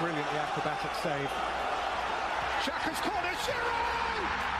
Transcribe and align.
Brilliantly 0.00 0.38
acrobatic 0.38 0.90
save. 1.02 1.30
Xhaka's 2.62 3.00
corner, 3.00 3.34
Giroud! 3.44 4.59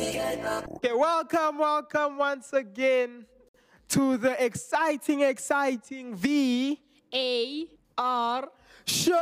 Okay, 0.00 0.94
welcome, 0.94 1.58
welcome 1.58 2.16
once 2.16 2.54
again 2.54 3.26
to 3.90 4.16
the 4.16 4.42
exciting, 4.42 5.20
exciting 5.20 6.14
V 6.14 6.80
A 7.12 7.66
R 7.98 8.48
show. 8.86 9.16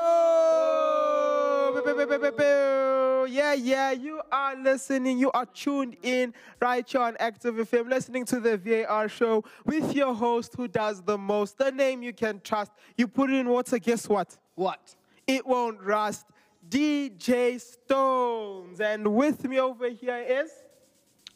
Yeah, 3.28 3.54
yeah, 3.54 3.90
you 3.90 4.22
are 4.30 4.54
listening. 4.54 5.18
You 5.18 5.32
are 5.32 5.46
tuned 5.46 5.96
in 6.04 6.32
right 6.60 6.88
here 6.88 7.00
on 7.00 7.16
Active 7.18 7.56
FM, 7.56 7.90
listening 7.90 8.24
to 8.26 8.38
the 8.38 8.56
VAR 8.56 9.08
show 9.08 9.42
with 9.64 9.96
your 9.96 10.14
host 10.14 10.54
who 10.56 10.68
does 10.68 11.02
the 11.02 11.18
most, 11.18 11.58
the 11.58 11.72
name 11.72 12.04
you 12.04 12.12
can 12.12 12.40
trust. 12.40 12.70
You 12.96 13.08
put 13.08 13.30
it 13.30 13.36
in 13.36 13.48
water, 13.48 13.80
guess 13.80 14.08
what? 14.08 14.38
What? 14.54 14.94
It 15.26 15.44
won't 15.44 15.80
rust. 15.82 16.26
DJ 16.68 17.60
Stones. 17.60 18.80
And 18.80 19.14
with 19.14 19.42
me 19.42 19.58
over 19.58 19.88
here 19.88 20.18
is, 20.18 20.52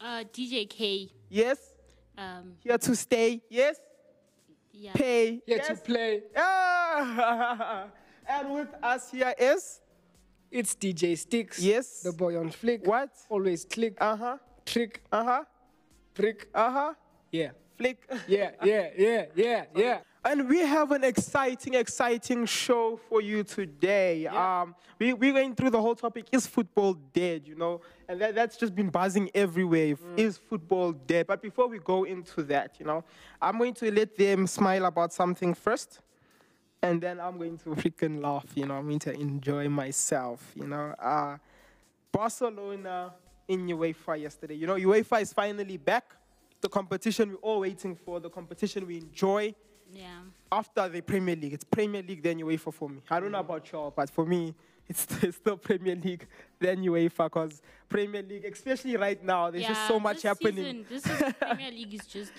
uh, 0.03 0.25
DJ 0.33 0.69
K. 0.69 1.09
yes, 1.31 1.59
Um, 2.19 2.57
here 2.61 2.77
to 2.79 2.95
stay, 2.95 3.41
yes, 3.49 3.77
yeah. 4.73 4.93
pay, 4.93 5.41
Here 5.47 5.57
yes. 5.57 5.69
to 5.69 5.75
play. 5.77 6.23
Ah. 6.37 7.87
and 8.29 8.53
with 8.53 8.69
us 8.83 9.11
here 9.11 9.35
is, 9.39 9.81
It's 10.51 10.75
DJ 10.75 11.17
Sticks. 11.17 11.59
Yes. 11.59 12.03
The 12.03 12.13
boy 12.13 12.39
on 12.39 12.51
flick. 12.51 12.87
What? 12.87 13.09
Always 13.31 13.65
click. 13.65 13.95
uh 13.99 14.17
huh, 14.17 14.37
trick. 14.67 15.01
uh 15.11 15.25
huh, 15.25 15.45
Prick. 16.15 16.49
uh 16.55 16.71
huh, 16.71 16.95
Yeah. 17.31 17.53
Yeah, 18.29 18.51
yeah, 18.63 18.89
yeah, 18.97 19.25
yeah, 19.35 19.65
yeah. 19.75 19.99
And 20.25 20.49
we 20.49 20.61
have 20.61 20.93
an 20.93 21.03
exciting, 21.03 21.75
exciting 21.75 22.47
show 22.47 22.97
for 23.09 23.21
you 23.21 23.43
today. 23.43 24.27
Um, 24.29 24.77
we, 25.01 25.13
we're 25.15 25.33
going 25.33 25.53
through 25.57 25.71
the 25.71 25.81
whole 25.83 25.97
topic 25.97 26.27
is 26.31 26.47
football 26.47 26.95
dead, 26.95 27.43
you 27.49 27.57
know? 27.57 27.81
And 28.09 28.21
that, 28.21 28.35
that's 28.37 28.57
just 28.57 28.73
been 28.73 28.89
buzzing 28.89 29.31
everywhere. 29.35 29.87
If- 29.87 30.01
Is 30.17 30.39
football 30.39 30.93
dead? 30.93 31.27
But 31.27 31.43
before 31.43 31.67
we 31.67 31.81
go 31.81 32.05
into 32.05 32.45
that, 32.45 32.77
you 32.79 32.87
know, 32.87 33.03
I'm 33.41 33.59
going 33.59 33.75
to 33.75 33.91
let 33.91 34.17
them 34.17 34.47
smile 34.47 34.85
about 34.85 35.13
something 35.13 35.55
first. 35.55 35.99
And 36.85 37.01
then 37.01 37.19
I'm 37.19 37.37
going 37.37 37.59
to 37.59 37.71
freaking 37.71 38.23
laugh, 38.23 38.47
you 38.55 38.67
know? 38.67 38.75
I'm 38.75 38.87
going 38.87 39.01
to 39.01 39.13
enjoy 39.13 39.69
myself, 39.69 40.53
you 40.55 40.69
know? 40.69 40.95
Uh, 41.01 41.37
Barcelona 42.13 43.13
in 43.49 43.67
UEFA 43.67 44.21
yesterday. 44.21 44.55
You 44.55 44.67
know, 44.67 44.77
UEFA 44.77 45.23
is 45.23 45.33
finally 45.33 45.77
back. 45.79 46.05
The 46.63 46.69
competition 46.69 47.31
we're 47.31 47.37
all 47.39 47.61
waiting 47.61 47.95
for, 47.97 48.21
the 48.21 48.31
competition 48.31 48.87
we 48.87 48.99
enjoy 48.99 49.53
Yeah. 49.93 50.21
after 50.51 50.89
the 50.89 51.01
Premier 51.03 51.35
League. 51.37 51.53
It's 51.53 51.65
Premier 51.65 52.03
League, 52.03 52.23
then 52.23 52.39
UEFA 52.39 52.61
for 52.61 52.73
for 52.73 52.89
me. 52.89 53.01
I 53.11 53.19
don't 53.21 53.33
know 53.33 53.41
about 53.41 53.71
y'all, 53.73 53.91
but 53.95 54.09
for 54.09 54.25
me, 54.25 54.55
it's, 54.89 55.05
it's 55.25 55.37
still 55.39 55.57
Premier 55.57 55.97
League, 55.97 56.27
then 56.61 56.79
UEFA, 56.85 57.25
because 57.27 57.61
Premier 57.89 58.23
League, 58.23 58.45
especially 58.45 58.97
right 58.97 59.23
now, 59.25 59.51
there's 59.51 59.67
just 59.67 59.89
so 59.89 59.99
much 59.99 60.17
this 60.17 60.23
happening. 60.23 60.55
Season, 60.55 60.87
this 60.89 61.05
is, 61.07 61.33
Premier 61.41 61.71
League 61.73 61.95
is 61.95 62.07
just 62.07 62.33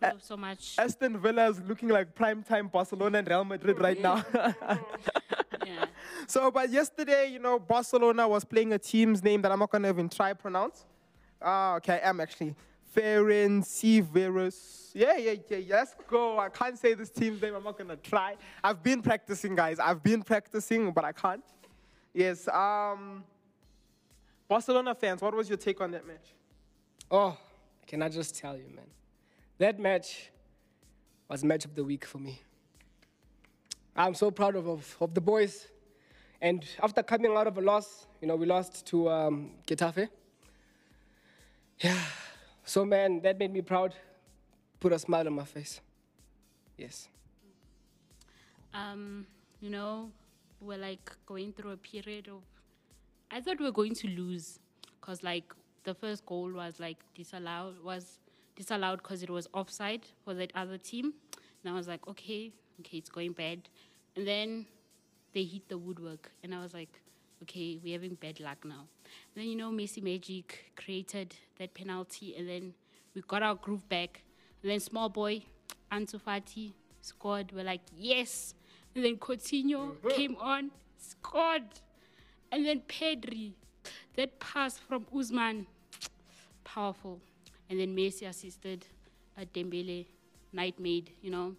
full 0.00 0.18
so 0.20 0.36
much. 0.36 0.74
Aston 0.76 1.16
Villa 1.18 1.48
is 1.48 1.60
looking 1.60 1.88
like 1.88 2.14
prime 2.16 2.42
time 2.42 2.66
Barcelona 2.66 3.18
and 3.18 3.28
Real 3.28 3.44
Madrid 3.44 3.78
right 3.80 4.00
now. 4.00 4.24
Yeah. 5.66 5.84
so, 6.26 6.50
but 6.50 6.70
yesterday, 6.70 7.26
you 7.30 7.38
know, 7.38 7.58
Barcelona 7.58 8.26
was 8.26 8.42
playing 8.42 8.72
a 8.72 8.78
team's 8.78 9.22
name 9.22 9.42
that 9.42 9.52
I'm 9.52 9.58
not 9.58 9.70
going 9.70 9.82
to 9.82 9.88
even 9.90 10.08
try 10.08 10.32
pronounce. 10.32 10.86
Ah, 11.42 11.74
okay, 11.76 12.00
I 12.02 12.08
am 12.08 12.20
actually. 12.20 12.54
Ferencvaros. 12.94 14.90
Yeah, 14.94 15.16
yeah, 15.16 15.34
yeah, 15.48 15.56
yeah, 15.58 15.76
let's 15.76 15.94
go. 16.08 16.38
I 16.38 16.48
can't 16.48 16.78
say 16.78 16.94
this 16.94 17.10
team's 17.10 17.40
name. 17.42 17.54
I'm 17.54 17.64
not 17.64 17.76
going 17.76 17.88
to 17.88 17.96
try. 17.96 18.36
I've 18.64 18.82
been 18.82 19.02
practicing, 19.02 19.54
guys. 19.54 19.78
I've 19.78 20.02
been 20.02 20.22
practicing, 20.22 20.90
but 20.92 21.04
I 21.04 21.12
can't. 21.12 21.44
Yes. 22.14 22.48
Um, 22.48 23.24
Barcelona 24.48 24.94
fans, 24.94 25.20
what 25.20 25.34
was 25.34 25.48
your 25.48 25.58
take 25.58 25.80
on 25.80 25.90
that 25.90 26.06
match? 26.06 26.34
Oh, 27.10 27.36
can 27.86 28.02
I 28.02 28.08
just 28.08 28.34
tell 28.36 28.56
you, 28.56 28.64
man? 28.74 28.86
That 29.58 29.78
match 29.78 30.30
was 31.28 31.44
match 31.44 31.64
of 31.64 31.74
the 31.74 31.84
week 31.84 32.04
for 32.04 32.18
me. 32.18 32.40
I'm 33.94 34.14
so 34.14 34.30
proud 34.30 34.56
of, 34.56 34.66
of, 34.68 34.96
of 35.00 35.12
the 35.12 35.20
boys. 35.20 35.66
And 36.40 36.64
after 36.82 37.02
coming 37.02 37.34
out 37.36 37.46
of 37.46 37.58
a 37.58 37.60
loss, 37.60 38.06
you 38.20 38.28
know, 38.28 38.36
we 38.36 38.46
lost 38.46 38.86
to 38.86 39.10
um, 39.10 39.50
Getafe. 39.66 40.08
Yeah. 41.80 42.00
So, 42.68 42.84
man, 42.84 43.22
that 43.22 43.38
made 43.38 43.50
me 43.50 43.62
proud. 43.62 43.94
Put 44.78 44.92
a 44.92 44.98
smile 44.98 45.26
on 45.26 45.32
my 45.32 45.44
face. 45.44 45.80
Yes. 46.76 47.08
Um, 48.74 49.26
you 49.58 49.70
know, 49.70 50.10
we're 50.60 50.76
like 50.76 51.16
going 51.24 51.54
through 51.54 51.70
a 51.70 51.78
period 51.78 52.28
of. 52.28 52.42
I 53.30 53.40
thought 53.40 53.58
we 53.58 53.64
were 53.64 53.72
going 53.72 53.94
to 53.94 54.08
lose, 54.08 54.58
cause 55.00 55.22
like 55.22 55.44
the 55.84 55.94
first 55.94 56.26
goal 56.26 56.52
was 56.52 56.78
like 56.78 56.98
disallowed 57.14 57.82
was 57.82 58.18
disallowed 58.54 58.98
because 58.98 59.22
it 59.22 59.30
was 59.30 59.48
offside 59.54 60.02
for 60.22 60.34
that 60.34 60.52
other 60.54 60.76
team, 60.76 61.14
and 61.64 61.72
I 61.72 61.74
was 61.74 61.88
like, 61.88 62.06
okay, 62.06 62.52
okay, 62.80 62.98
it's 62.98 63.08
going 63.08 63.32
bad, 63.32 63.60
and 64.14 64.28
then 64.28 64.66
they 65.32 65.44
hit 65.44 65.70
the 65.70 65.78
woodwork, 65.78 66.30
and 66.42 66.54
I 66.54 66.62
was 66.62 66.74
like, 66.74 67.00
okay, 67.44 67.80
we're 67.82 67.94
having 67.94 68.16
bad 68.16 68.40
luck 68.40 68.62
now. 68.62 68.88
Then 69.34 69.46
you 69.46 69.56
know, 69.56 69.70
Messi 69.70 70.02
Magic 70.02 70.72
created 70.76 71.34
that 71.58 71.74
penalty, 71.74 72.34
and 72.36 72.48
then 72.48 72.74
we 73.14 73.22
got 73.22 73.42
our 73.42 73.54
groove 73.54 73.88
back, 73.88 74.22
and 74.62 74.70
then 74.70 74.80
small 74.80 75.08
boy 75.08 75.42
Ansu 75.90 76.20
Fati 76.20 76.72
scored. 77.00 77.52
We're 77.52 77.64
like, 77.64 77.80
yes. 77.96 78.54
And 78.94 79.04
then 79.04 79.16
Coutinho 79.16 79.96
came 80.10 80.36
on, 80.40 80.70
scored. 80.98 81.62
And 82.50 82.66
then 82.66 82.82
Pedri, 82.88 83.52
that 84.16 84.38
pass 84.40 84.78
from 84.78 85.04
Ousmane, 85.14 85.66
powerful. 86.64 87.20
And 87.70 87.78
then 87.78 87.94
Messi 87.94 88.28
assisted 88.28 88.86
uh, 89.36 89.44
Dembele, 89.54 90.06
night 90.52 90.78
made, 90.80 91.12
you 91.22 91.30
know. 91.30 91.54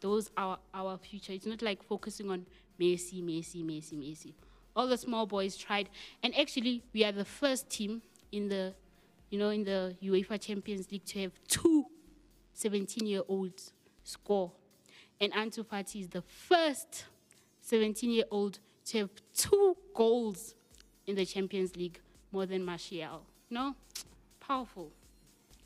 Those 0.00 0.30
are 0.36 0.58
our 0.72 0.96
future. 0.98 1.32
It's 1.32 1.46
not 1.46 1.62
like 1.62 1.82
focusing 1.82 2.30
on 2.30 2.46
Messi, 2.80 3.22
Messi, 3.22 3.64
Messi, 3.64 3.94
Messi. 3.98 4.32
All 4.78 4.86
the 4.86 4.96
small 4.96 5.26
boys 5.26 5.56
tried. 5.56 5.88
And 6.22 6.32
actually, 6.38 6.84
we 6.94 7.04
are 7.04 7.10
the 7.10 7.24
first 7.24 7.68
team 7.68 8.00
in 8.30 8.48
the, 8.48 8.74
you 9.28 9.36
know, 9.36 9.50
in 9.50 9.64
the 9.64 9.96
UEFA 10.00 10.40
Champions 10.40 10.92
League 10.92 11.04
to 11.06 11.22
have 11.22 11.32
two 11.48 11.86
17 12.54 13.04
year 13.04 13.22
olds 13.26 13.72
score. 14.04 14.52
And 15.20 15.32
Ansu 15.32 15.66
Fati 15.66 16.02
is 16.02 16.08
the 16.08 16.22
first 16.22 17.06
17 17.62 18.08
year 18.08 18.24
old 18.30 18.60
to 18.86 18.98
have 18.98 19.10
two 19.34 19.76
goals 19.92 20.54
in 21.08 21.16
the 21.16 21.26
Champions 21.26 21.74
League, 21.74 21.98
more 22.30 22.46
than 22.46 22.64
Martial. 22.64 23.24
No? 23.50 23.74
Powerful. 24.38 24.92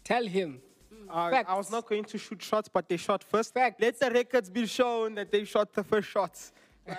Tell 0.04 0.26
him. 0.26 0.62
Uh, 1.10 1.42
I 1.46 1.54
was 1.54 1.70
not 1.70 1.86
going 1.86 2.04
to 2.04 2.16
shoot 2.16 2.40
shots, 2.40 2.70
but 2.72 2.88
they 2.88 2.96
shot 2.96 3.22
first. 3.22 3.52
Facts. 3.52 3.76
Let 3.78 4.00
the 4.00 4.10
records 4.10 4.48
be 4.48 4.64
shown 4.64 5.16
that 5.16 5.30
they 5.30 5.44
shot 5.44 5.70
the 5.74 5.84
first 5.84 6.08
shots. 6.08 6.52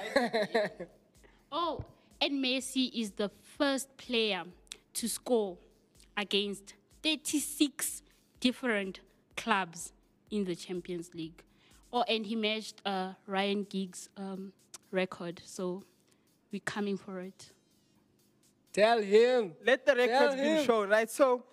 Oh, 1.56 1.86
and 2.24 2.42
Messi 2.42 2.90
is 2.94 3.12
the 3.12 3.30
first 3.58 3.98
player 3.98 4.44
to 4.94 5.10
score 5.10 5.58
against 6.16 6.74
36 7.04 8.02
different 8.40 9.02
clubs 9.36 9.92
in 10.32 10.46
the 10.46 10.56
Champions 10.56 11.14
League. 11.14 11.44
Oh, 11.92 12.04
and 12.04 12.26
he 12.26 12.38
matched 12.38 12.82
uh, 12.86 13.14
Ryan 13.28 13.68
Giggs' 13.70 14.08
um, 14.16 14.54
record. 14.90 15.42
So 15.44 15.84
we're 16.50 16.62
coming 16.64 16.96
for 16.96 17.20
it. 17.20 17.52
Tell 18.72 19.02
him. 19.02 19.52
Let 19.66 19.86
the 19.86 19.94
records 19.94 20.36
be 20.36 20.66
shown, 20.66 20.90
right? 20.90 21.12
So 21.12 21.44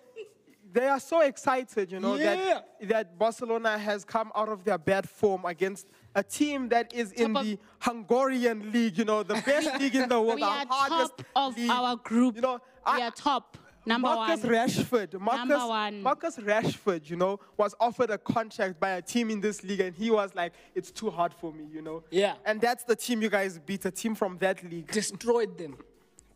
they 0.73 0.87
are 0.87 1.01
so 1.01 1.21
excited, 1.23 1.91
you 1.93 2.01
know, 2.01 2.15
Yeah. 2.17 2.35
that, 2.37 2.89
that 2.89 3.19
Barcelona 3.19 3.77
has 3.79 4.05
come 4.05 4.31
out 4.35 4.49
of 4.49 4.65
their 4.65 4.79
bad 4.79 5.09
form 5.09 5.45
against 5.45 5.87
a 6.15 6.23
team 6.23 6.69
that 6.69 6.93
is 6.95 7.13
in 7.13 7.35
Top 7.35 7.43
of- 7.43 7.47
the 7.49 7.59
Hungarian 7.81 8.73
league, 8.73 8.99
you 8.99 9.05
know, 9.05 9.23
the 9.23 9.35
best 9.47 9.75
league 9.81 9.95
in 9.95 10.09
the 10.09 10.21
world, 10.21 10.37
We 10.37 10.43
are 10.43 10.67
hardest 10.69 11.19
top 11.19 11.27
of 11.37 11.57
league. 11.57 11.71
our 11.71 11.97
group. 11.97 12.37
You 12.37 12.43
know, 12.43 12.55
we 12.87 13.03
I, 13.03 13.07
are 13.07 13.11
top. 13.11 13.57
Number 13.87 14.09
Marcus 14.09 14.43
one. 14.45 14.53
Rashford. 14.53 15.19
Marcus, 15.21 15.49
Number 15.49 15.67
one. 15.67 16.03
Marcus 16.03 16.37
Rashford, 16.37 17.09
you 17.09 17.17
know, 17.17 17.41
was 17.57 17.75
offered 17.81 18.11
a 18.11 18.19
contract 18.19 18.79
by 18.79 18.91
a 18.91 19.03
team 19.03 19.31
in 19.31 19.41
this 19.41 19.65
league, 19.65 19.81
and 19.81 19.95
he 19.97 20.11
was 20.11 20.35
like, 20.35 20.53
"It's 20.75 20.91
too 20.91 21.09
hard 21.11 21.33
for 21.33 21.51
me," 21.53 21.65
you 21.73 21.81
know. 21.81 22.05
Yeah. 22.11 22.35
And 22.45 22.61
that's 22.61 22.85
the 22.85 22.95
team 22.95 23.23
you 23.23 23.31
guys 23.31 23.59
beat, 23.59 23.85
a 23.87 23.91
team 23.91 24.15
from 24.15 24.37
that 24.39 24.63
league. 24.71 24.91
Destroyed 24.93 25.57
them. 25.57 25.79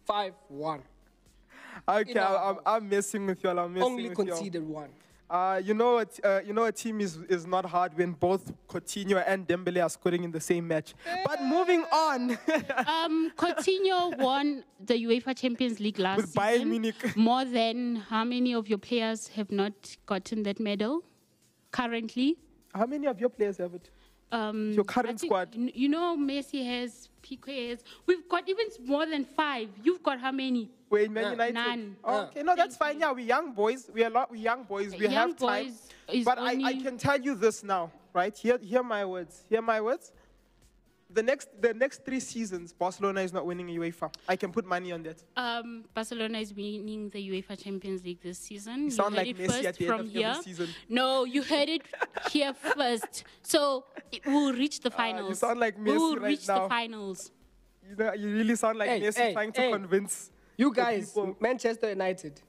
5 0.07 0.33
1. 0.49 0.83
Okay, 1.89 2.11
in 2.13 2.19
our 2.19 2.51
I'm, 2.53 2.59
I'm 2.67 2.89
messing 2.89 3.27
with 3.27 3.43
y'all. 3.43 3.59
I'm 3.59 3.73
messing 3.75 3.85
Only 3.91 4.09
with 4.09 4.19
y'all. 4.19 4.27
conceded 4.37 4.67
one. 4.67 4.91
Uh, 5.31 5.61
you 5.65 5.73
know, 5.75 5.95
what, 5.95 6.21
uh, 6.23 6.41
you 6.47 6.53
know, 6.53 6.65
a 6.65 6.71
team 6.71 7.01
is, 7.01 7.17
is 7.29 7.47
not 7.47 7.65
hard 7.65 7.97
when 7.97 8.13
both 8.13 8.53
Coutinho 8.69 9.25
and 9.27 9.49
Dembele 9.49 9.83
are 9.83 9.89
scoring 9.89 10.23
in 10.23 10.31
the 10.31 10.41
same 10.41 10.69
match. 10.69 10.95
But 11.27 11.43
moving 11.43 11.83
on, 11.93 12.31
Um, 12.87 13.33
Coutinho 13.37 14.17
won 14.19 14.65
the 14.85 14.95
UEFA 14.95 15.37
Champions 15.37 15.81
League 15.81 15.99
last 15.99 16.19
With 16.19 16.35
Bayern 16.35 16.53
season. 16.53 16.69
Munich. 16.71 16.95
More 17.17 17.45
than 17.45 17.97
how 17.97 18.23
many 18.25 18.55
of 18.55 18.69
your 18.69 18.79
players 18.79 19.29
have 19.29 19.51
not 19.51 19.97
gotten 20.07 20.43
that 20.45 20.61
medal 20.61 21.03
currently? 21.73 22.37
how 22.75 22.87
many 22.87 23.07
of 23.07 23.21
your 23.21 23.29
players 23.31 23.57
have 23.59 23.73
it? 23.75 23.89
Um, 24.35 24.73
Your 24.73 24.85
current 24.85 25.21
think- 25.21 25.31
squad. 25.31 25.49
You 25.55 25.89
know, 25.89 26.17
Messi 26.17 26.65
has, 26.67 27.09
Piqué 27.23 27.71
has. 27.71 27.85
We've 28.07 28.29
got 28.29 28.49
even 28.49 28.67
more 28.85 29.07
than 29.07 29.25
five. 29.25 29.69
You've 29.83 30.03
got 30.03 30.19
how 30.19 30.33
many? 30.33 30.71
We're 30.91 31.05
in 31.05 31.13
Man 31.13 31.25
Yeah. 31.25 31.31
United. 31.31 31.55
None. 31.55 31.97
Oh, 32.03 32.13
Yeah. 32.13 32.23
okay, 32.27 32.43
no, 32.43 32.57
that's 32.57 32.77
fine. 32.77 32.99
Yeah, 33.01 33.13
we're 33.13 33.21
young 33.37 33.53
boys. 33.53 33.89
We're 33.95 34.09
a 34.09 34.11
lot. 34.11 34.31
We're 34.31 34.37
young 34.51 34.65
boys. 34.65 34.93
We 34.93 35.05
Young 35.05 35.13
have 35.13 35.37
time. 35.37 35.65
boys 35.67 35.89
is 36.13 36.25
But 36.25 36.39
I, 36.39 36.53
I 36.71 36.75
can 36.75 36.99
tell 36.99 37.21
you 37.21 37.35
this 37.37 37.63
now, 37.63 37.93
right? 38.13 38.37
Hear, 38.37 38.59
hear 38.59 38.83
my 38.83 39.05
words. 39.05 39.45
Hear 39.49 39.63
my 39.63 39.81
words. 39.81 40.13
The 41.11 41.23
next, 41.23 41.49
the 41.61 41.73
next 41.73 42.05
three 42.05 42.19
seasons, 42.19 42.73
Barcelona 42.73 43.21
is 43.21 43.33
not 43.33 43.47
winning 43.47 43.69
UEFA. 43.69 44.13
I 44.29 44.35
can 44.35 44.51
put 44.51 44.65
money 44.67 44.91
on 44.91 45.05
that. 45.05 45.23
Um, 45.37 45.85
Barcelona 45.95 46.39
is 46.41 46.53
winning 46.53 47.09
the 47.11 47.21
UEFA 47.31 47.63
Champions 47.63 48.03
League 48.03 48.21
this 48.21 48.39
season. 48.39 48.85
You, 48.87 48.91
sound 48.91 49.15
heard 49.15 49.27
like 49.29 49.29
it 49.29 49.39
Messi 49.39 49.47
first 49.47 49.65
at 49.65 49.77
the 49.77 49.87
end 49.87 49.97
from 49.97 50.01
of 50.09 50.17
every 50.17 50.43
season. 50.43 50.69
No, 50.89 51.25
you 51.25 51.43
heard 51.43 51.69
it 51.69 51.83
here 52.33 52.53
first. 52.53 53.23
So 53.43 53.85
it 54.17 54.27
will 54.27 54.53
reach 54.53 54.81
the 54.81 54.91
finals. 54.91 55.43
Ah, 55.43 55.47
sound 55.49 55.61
like 55.61 55.77
We 55.79 55.93
will 55.93 56.17
right 56.17 56.29
reach 56.29 56.47
now. 56.49 56.63
the 56.65 56.69
finals. 56.69 57.31
You 57.89 57.97
know, 57.97 58.13
you 58.15 58.29
really 58.31 58.57
sound 58.57 58.79
like 58.79 58.89
Hey, 58.89 59.01
Messi 59.01 59.17
hey, 59.17 59.33
trying 59.33 59.53
to 59.53 59.61
hey. 59.61 59.73
convince. 59.73 60.31
You 60.57 60.71
the 60.71 60.77
guys, 60.83 61.11
people. 61.11 61.37
Manchester 61.41 61.89
United, 61.91 62.41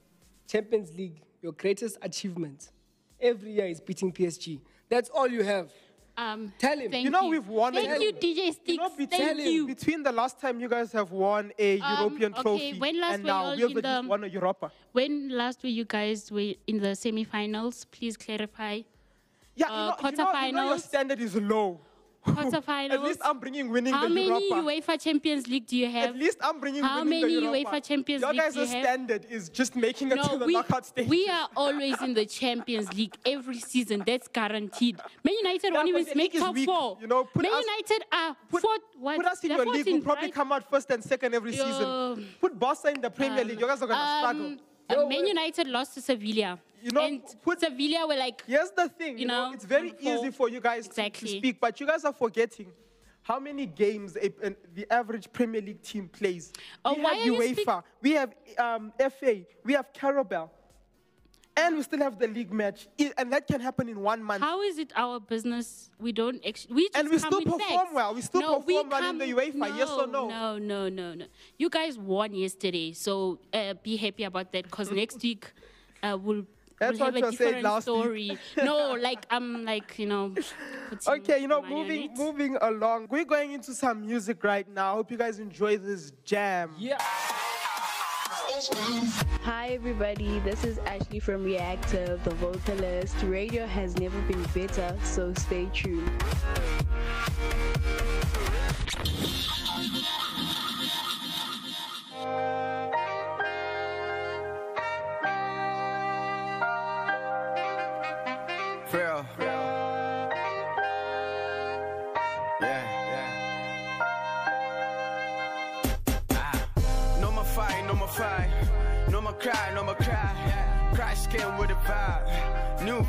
Champions 0.46 0.94
League, 0.96 1.20
your 1.42 1.52
greatest 1.52 1.98
achievement 2.02 2.70
every 3.20 3.52
year 3.52 3.66
is 3.66 3.80
beating 3.80 4.12
PSG. 4.12 4.60
That's 4.88 5.08
all 5.10 5.26
you 5.28 5.42
have. 5.42 5.72
Um, 6.18 6.50
Tell 6.58 6.78
him. 6.78 6.90
Thank 6.90 7.04
You 7.04 7.10
know 7.10 7.28
we've 7.28 7.46
won 7.46 7.74
Thank 7.74 7.90
it. 7.90 8.00
you, 8.00 8.12
DJ 8.12 8.52
Sticks. 8.52 8.68
You 8.68 8.76
know, 8.78 8.88
thank 8.88 9.10
between, 9.10 9.38
you. 9.52 9.66
between 9.66 10.02
the 10.02 10.12
last 10.12 10.40
time 10.40 10.58
you 10.60 10.68
guys 10.68 10.90
have 10.92 11.10
won 11.12 11.52
a 11.58 11.78
Um, 11.80 11.98
European 11.98 12.32
okay, 12.32 12.42
trophy 12.42 12.78
when 12.78 12.98
last 13.00 13.14
and 13.16 13.22
were 13.24 13.28
now 13.28 13.52
you 13.52 13.66
we've 13.66 13.76
in 13.78 13.84
at 13.84 13.96
least 13.98 14.08
won 14.08 14.24
a 14.24 14.26
Europa. 14.28 14.72
When 14.92 15.28
last 15.28 15.62
were 15.62 15.68
you 15.68 15.84
guys 15.84 16.32
were 16.32 16.54
in 16.66 16.78
the 16.80 16.94
semi-finals? 16.96 17.84
Please 17.90 18.16
clarify. 18.16 18.80
Yeah, 19.56 19.66
Uh, 19.68 19.70
you, 19.70 19.76
know, 19.76 20.10
you, 20.10 20.16
know, 20.16 20.32
you 20.46 20.52
know 20.52 20.64
your 20.64 20.76
quarterfinals. 20.76 20.80
standard 20.82 21.20
is 21.20 21.34
low. 21.36 21.80
Quarterfinals. 22.26 22.90
At 22.96 23.02
least 23.04 23.20
I'm 23.24 23.38
bringing 23.38 23.70
winning 23.70 23.94
How 23.94 24.02
the 24.02 24.08
many 24.12 24.26
Europa. 24.26 24.54
UEFA 24.68 25.00
Champions 25.00 25.46
League 25.46 25.66
do 25.66 25.76
you 25.76 25.88
have? 25.88 26.10
At 26.10 26.16
least 26.16 26.38
I'm 26.42 26.58
bringing 26.60 26.82
How 26.82 26.98
winning 27.04 27.20
many 27.20 27.34
the 27.36 27.40
Europa. 27.40 27.70
UEFA 27.70 27.84
Champions 27.86 28.20
Your 28.22 28.32
League 28.32 28.40
guys' 28.42 28.54
do 28.54 28.60
you 28.60 28.66
have? 28.66 28.84
standard 28.84 29.26
is 29.30 29.48
just 29.48 29.76
making 29.76 30.10
it 30.10 30.20
to 30.24 30.36
the 30.36 30.44
we, 30.44 30.52
knockout 30.52 30.84
stage. 30.86 31.08
we 31.08 31.28
are 31.28 31.48
always 31.56 32.02
in 32.02 32.14
the 32.14 32.26
Champions 32.26 32.92
League 32.92 33.14
every 33.24 33.60
season. 33.60 34.02
That's 34.04 34.26
guaranteed. 34.28 34.96
Man 35.24 35.34
United 35.38 35.72
Yeah, 35.72 35.78
won't 35.84 35.88
even 35.88 36.06
make 36.16 36.32
top 36.36 36.52
weak, 36.54 36.66
four. 36.66 36.98
you 37.00 37.06
know, 37.06 37.24
put 37.24 37.42
Man 37.44 37.52
us- 37.54 37.64
United 37.64 38.04
are 38.12 38.36
put, 38.50 38.60
fourth. 38.62 38.80
What? 38.98 39.16
put 39.18 39.26
us 39.26 39.42
in 39.44 39.48
They're 39.50 39.58
your 39.64 39.72
league, 39.72 39.86
we'll 39.86 39.96
14th, 40.00 40.04
probably 40.04 40.30
come 40.32 40.50
out 40.52 40.68
first 40.68 40.90
and 40.90 41.02
second 41.04 41.32
every 41.32 41.52
season. 41.52 42.26
Put 42.40 42.58
Barca 42.58 42.88
in 42.88 43.00
the 43.00 43.08
Premier 43.10 43.44
League. 43.44 43.60
You 43.60 43.66
guys 43.68 43.80
are 43.80 43.86
going 43.86 43.98
to 44.00 44.18
struggle. 44.18 44.46
Um, 44.46 44.58
uh, 44.88 45.06
Man 45.06 45.26
United 45.26 45.66
lost 45.68 45.94
to 45.94 46.00
Sevilla. 46.00 46.58
You 46.86 46.92
know, 46.92 47.04
and 47.04 47.20
put- 47.42 47.58
Sevilla 47.58 48.06
were 48.06 48.14
like, 48.14 48.44
Here's 48.46 48.70
the 48.70 48.88
thing, 48.88 49.18
you, 49.18 49.26
know, 49.26 49.48
know, 49.48 49.54
it's 49.54 49.64
very 49.64 49.92
easy 50.00 50.30
for 50.30 50.48
you 50.48 50.60
guys 50.60 50.86
to- 50.86 51.10
to, 51.10 51.26
speak, 51.26 51.58
but 51.60 51.80
you 51.80 51.86
guys 51.86 52.04
are 52.04 52.12
forgetting 52.12 52.70
how 53.22 53.40
many 53.40 53.66
games 53.66 54.14
a, 54.16 54.30
an- 54.46 54.56
the 54.72 54.86
average 54.92 55.32
Premier 55.32 55.60
League 55.60 55.82
team 55.82 56.08
plays. 56.08 56.52
Oh, 56.84 56.94
we 56.94 57.02
have 57.02 57.56
UEFA, 57.56 57.82
we 58.00 58.10
have 58.12 58.32
um, 58.56 58.92
FA, 59.00 59.40
we 59.64 59.72
have 59.72 59.92
Carabao, 59.92 60.48
and 61.56 61.76
we 61.76 61.82
still 61.82 61.98
have 61.98 62.20
the 62.20 62.28
league 62.28 62.52
match, 62.52 62.86
and 63.18 63.32
that 63.32 63.48
can 63.48 63.60
happen 63.60 63.88
in 63.88 63.98
one 64.00 64.22
month. 64.22 64.42
how 64.44 64.62
is 64.62 64.78
it 64.78 64.92
our 64.94 65.18
business? 65.18 65.90
We 65.98 66.12
don't 66.12 66.40
actually. 66.46 66.74
We 66.74 66.82
just 66.88 66.98
And 66.98 67.10
we 67.10 67.18
still 67.18 67.42
perform 67.42 67.58
facts. 67.58 67.90
well. 67.94 68.14
We 68.14 68.20
still 68.20 68.40
no, 68.42 68.58
we 68.58 68.74
perform 68.74 68.90
well 68.90 69.10
in 69.10 69.18
the 69.18 69.24
UEFA, 69.32 69.76
yes 69.76 69.90
or 69.90 70.06
no? 70.06 70.28
No, 70.28 70.58
no, 70.58 70.88
no, 70.88 71.14
no. 71.14 71.24
You 71.58 71.68
guys 71.68 71.98
won 71.98 72.32
yesterday, 72.32 72.92
so 72.92 73.40
uh, 73.52 73.74
be 73.82 73.96
happy 73.96 74.22
about 74.22 74.52
that. 74.52 74.62
Because 74.64 74.92
next 74.92 75.20
week, 75.20 75.50
uh, 76.00 76.16
we'll. 76.16 76.46
That's 76.78 76.98
we'll 76.98 77.06
what 77.12 77.14
have 77.14 77.24
a 77.24 77.26
you 77.32 77.36
said 77.36 77.44
different 77.44 77.64
last 77.64 77.86
week. 77.88 78.02
story. 78.02 78.38
no, 78.62 78.92
like 79.00 79.26
I'm 79.30 79.64
like 79.64 79.98
you 79.98 80.06
know. 80.06 80.34
Okay, 81.08 81.40
you 81.40 81.48
know, 81.48 81.62
moving 81.62 82.04
it. 82.04 82.16
moving 82.16 82.56
along, 82.60 83.08
we're 83.10 83.24
going 83.24 83.52
into 83.52 83.74
some 83.74 84.02
music 84.06 84.44
right 84.44 84.68
now. 84.68 84.94
Hope 84.94 85.10
you 85.10 85.16
guys 85.16 85.38
enjoy 85.40 85.78
this 85.78 86.12
jam. 86.24 86.74
Yeah. 86.78 86.98
Hi 89.42 89.68
everybody, 89.68 90.38
this 90.40 90.64
is 90.64 90.78
Ashley 90.78 91.18
from 91.18 91.44
Reactive, 91.44 92.22
the 92.24 92.34
vocalist. 92.36 93.16
Radio 93.24 93.66
has 93.66 93.96
never 93.98 94.18
been 94.22 94.42
better, 94.54 94.96
so 95.02 95.34
stay 95.34 95.68
tuned. 95.74 96.08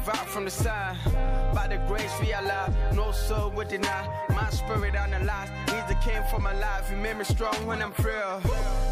Vibe. 0.08 0.28
From 0.28 0.46
the 0.46 0.52
side. 0.52 0.96
By 1.54 1.68
the 1.68 1.78
grace 1.88 2.14
we 2.22 2.32
alive. 2.34 2.74
No 2.94 3.12
soul 3.12 3.50
would 3.52 3.68
deny. 3.68 4.04
My 4.30 4.50
spirit 4.50 4.96
on 4.96 5.12
the 5.12 5.20
last. 5.20 5.52
He's 5.72 5.86
the 5.88 5.96
king 6.06 6.22
for 6.30 6.40
my 6.40 6.54
life. 6.54 6.90
He 6.90 6.96
made 6.96 7.18
me 7.18 7.24
strong 7.24 7.56
when 7.66 7.82
I'm 7.82 7.92
frail. 7.92 8.42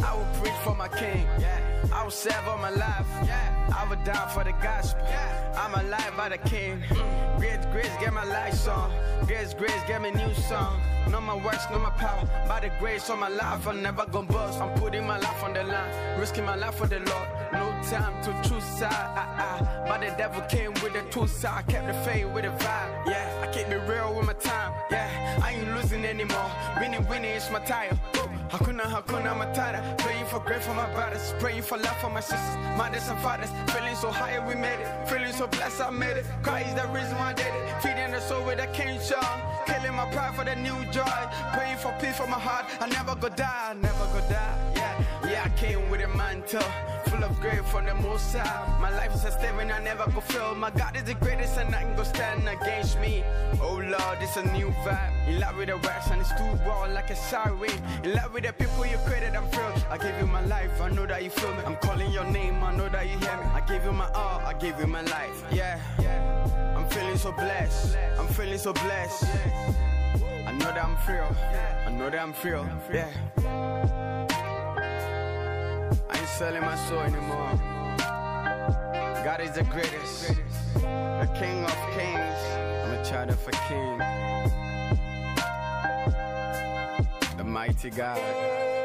I 0.03 0.15
will 0.15 0.31
preach 0.39 0.59
for 0.63 0.75
my 0.75 0.87
king. 0.87 1.27
I 1.93 2.03
will 2.03 2.11
serve 2.11 2.47
all 2.47 2.57
my 2.57 2.71
life. 2.71 3.07
I 3.79 3.85
will 3.89 4.03
die 4.03 4.29
for 4.33 4.43
the 4.43 4.53
gospel. 4.53 5.05
I'm 5.57 5.73
alive 5.73 6.13
by 6.17 6.29
the 6.29 6.37
king. 6.49 6.83
Grace, 7.37 7.65
grace, 7.71 7.95
get 7.99 8.13
my 8.13 8.23
life 8.23 8.53
song. 8.53 8.91
Grace, 9.27 9.53
grace, 9.53 9.81
get 9.87 10.01
me 10.01 10.11
new 10.11 10.33
song. 10.33 10.79
No 11.09 11.21
my 11.21 11.35
works, 11.35 11.65
no 11.71 11.79
my 11.79 11.91
power. 11.91 12.25
By 12.47 12.59
the 12.61 12.71
grace 12.79 13.09
of 13.09 13.19
my 13.19 13.29
life, 13.29 13.67
I'm 13.67 13.81
never 13.81 14.05
gonna 14.05 14.27
bust. 14.27 14.59
I'm 14.59 14.73
putting 14.79 15.05
my 15.05 15.19
life 15.19 15.43
on 15.43 15.53
the 15.53 15.63
line, 15.63 16.19
risking 16.19 16.45
my 16.45 16.55
life 16.55 16.75
for 16.75 16.87
the 16.87 16.99
Lord. 16.99 17.27
No 17.55 17.65
time 17.89 18.15
to 18.25 18.31
choose 18.47 18.67
side. 18.79 18.91
Ah, 18.91 19.45
ah. 19.45 19.85
But 19.87 20.01
the 20.01 20.11
devil 20.17 20.41
came 20.53 20.73
with 20.83 20.95
a 20.95 21.03
two 21.09 21.25
side. 21.27 21.65
Kept 21.67 21.87
the 21.87 21.93
faith 22.05 22.27
with 22.33 22.43
the 22.43 22.51
vibe. 22.63 22.89
Yeah, 23.07 23.43
I 23.43 23.47
keep 23.53 23.67
it 23.67 23.81
real 23.89 24.13
with 24.15 24.27
my 24.27 24.33
time. 24.33 24.73
Yeah, 24.91 25.41
I 25.41 25.53
ain't 25.53 25.73
losing 25.75 26.03
anymore. 26.05 26.51
Winning, 26.79 27.07
winning, 27.07 27.31
it's 27.31 27.49
my 27.49 27.59
tire. 27.59 27.97
Hakuna, 28.53 28.83
hakuna 28.93 29.31
matata. 29.39 29.79
Praying 29.99 30.25
for 30.25 30.39
grace 30.39 30.65
for 30.65 30.73
my 30.73 30.89
brothers. 30.93 31.33
Praying 31.39 31.63
for 31.63 31.77
love 31.77 31.97
for 32.01 32.09
my 32.09 32.19
sisters, 32.19 32.57
mothers 32.77 33.07
and 33.07 33.19
fathers. 33.19 33.51
Feeling 33.73 33.95
so 33.95 34.09
high, 34.11 34.37
we 34.47 34.55
made 34.55 34.79
it. 34.83 35.09
Feeling 35.09 35.31
so 35.31 35.47
blessed, 35.47 35.81
I 35.81 35.89
made 35.91 36.17
it. 36.17 36.25
Christ 36.43 36.67
is 36.69 36.75
the 36.75 36.87
reason 36.89 37.15
why 37.17 37.29
I 37.31 37.33
did 37.33 37.53
it. 37.59 37.81
Feeding 37.81 38.11
the 38.11 38.19
soul 38.19 38.43
with 38.45 38.59
a 38.59 38.67
king 38.67 38.99
song. 38.99 39.39
Killing 39.65 39.95
my 39.95 40.05
pride 40.11 40.35
for 40.35 40.43
the 40.43 40.55
new 40.55 40.77
joy. 40.91 41.19
Praying 41.53 41.77
for 41.77 41.93
peace 42.01 42.17
for 42.17 42.27
my 42.27 42.39
heart. 42.47 42.65
I 42.81 42.87
never 42.87 43.15
go 43.15 43.29
die, 43.29 43.69
I 43.71 43.73
never 43.73 44.05
go 44.13 44.19
die. 44.29 44.55
Yeah, 44.75 45.03
yeah, 45.29 45.43
I 45.45 45.49
came 45.57 45.89
with 45.89 46.01
a 46.01 46.07
mantle. 46.09 46.61
Full 47.07 47.23
of 47.23 47.39
grace 47.39 47.61
from 47.71 47.85
the 47.85 47.93
most 47.95 48.35
high. 48.35 48.79
My 48.81 48.89
life 48.89 49.13
is 49.13 49.23
a 49.25 49.31
statement 49.31 49.71
I 49.71 49.79
never 49.79 50.09
go 50.11 50.21
fail. 50.21 50.55
My 50.55 50.71
God 50.71 50.95
is 50.95 51.03
the 51.03 51.13
greatest 51.15 51.57
and 51.57 51.71
nothing 51.71 51.95
go 51.95 52.03
stand 52.03 52.47
against 52.47 52.99
me. 52.99 53.23
Oh 53.61 53.75
Lord, 53.75 54.17
it's 54.21 54.37
a 54.37 54.43
new 54.53 54.69
vibe. 54.83 55.27
In 55.27 55.39
love 55.39 55.57
with 55.57 55.67
the 55.67 55.77
wax 55.77 56.09
and 56.11 56.21
it's 56.21 56.31
too 56.31 56.43
raw 56.65 56.85
like 56.85 57.09
a 57.09 57.15
siren. 57.15 57.71
In 58.03 58.13
love 58.13 58.33
with 58.33 58.43
the 58.43 58.53
people 58.53 58.85
you 58.85 58.97
created, 59.05 59.35
I'm 59.35 59.47
thrilled. 59.49 59.85
I 59.89 59.97
give 59.97 60.17
you 60.19 60.27
my 60.27 60.41
life, 60.45 60.81
I 60.81 60.89
know 60.89 61.05
that 61.05 61.23
you 61.23 61.29
feel 61.29 61.53
me. 61.55 61.63
I'm 61.65 61.75
calling 61.77 62.11
your 62.11 62.25
name, 62.25 62.63
I 62.63 62.75
know 62.75 62.89
that 62.89 63.05
you 63.05 63.17
hear 63.19 63.37
me. 63.37 63.45
I 63.53 63.61
give 63.67 63.83
you 63.85 63.91
my 63.91 64.09
all, 64.11 64.39
I 64.39 64.53
give 64.53 64.79
you 64.79 64.87
my 64.87 65.01
life. 65.01 65.43
Yeah, 65.51 65.79
I'm 66.75 66.87
feeling 66.89 67.17
so 67.17 67.31
blessed. 67.31 67.97
I'm 68.19 68.27
feeling 68.27 68.57
so 68.57 68.73
blessed. 68.73 69.25
I 70.47 70.51
know 70.51 70.71
that 70.73 70.83
I'm 70.83 70.97
free. 70.97 71.17
Oh. 71.17 71.35
I 71.87 71.91
know 71.91 72.09
that 72.09 72.19
I'm 72.19 72.33
free. 72.33 72.53
Oh. 72.53 72.67
Yeah. 72.93 73.11
I 76.09 76.17
ain't 76.17 76.27
selling 76.27 76.61
my 76.61 76.75
soul 76.87 76.99
anymore. 76.99 77.53
God 79.23 79.41
is 79.41 79.51
the 79.51 79.63
greatest, 79.63 80.27
the 80.75 81.29
King 81.39 81.63
of 81.63 81.77
kings. 81.97 82.41
I'm 82.83 82.93
a 82.93 83.03
child 83.03 83.29
of 83.29 83.47
a 83.47 83.51
king, 83.67 83.97
the 87.37 87.43
mighty 87.43 87.89
God. 87.89 88.84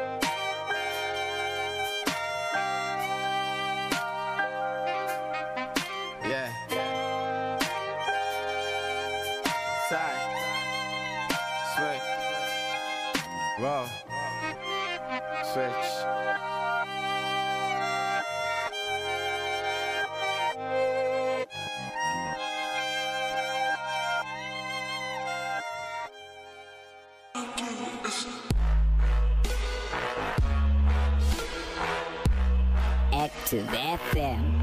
FM. 34.09 34.61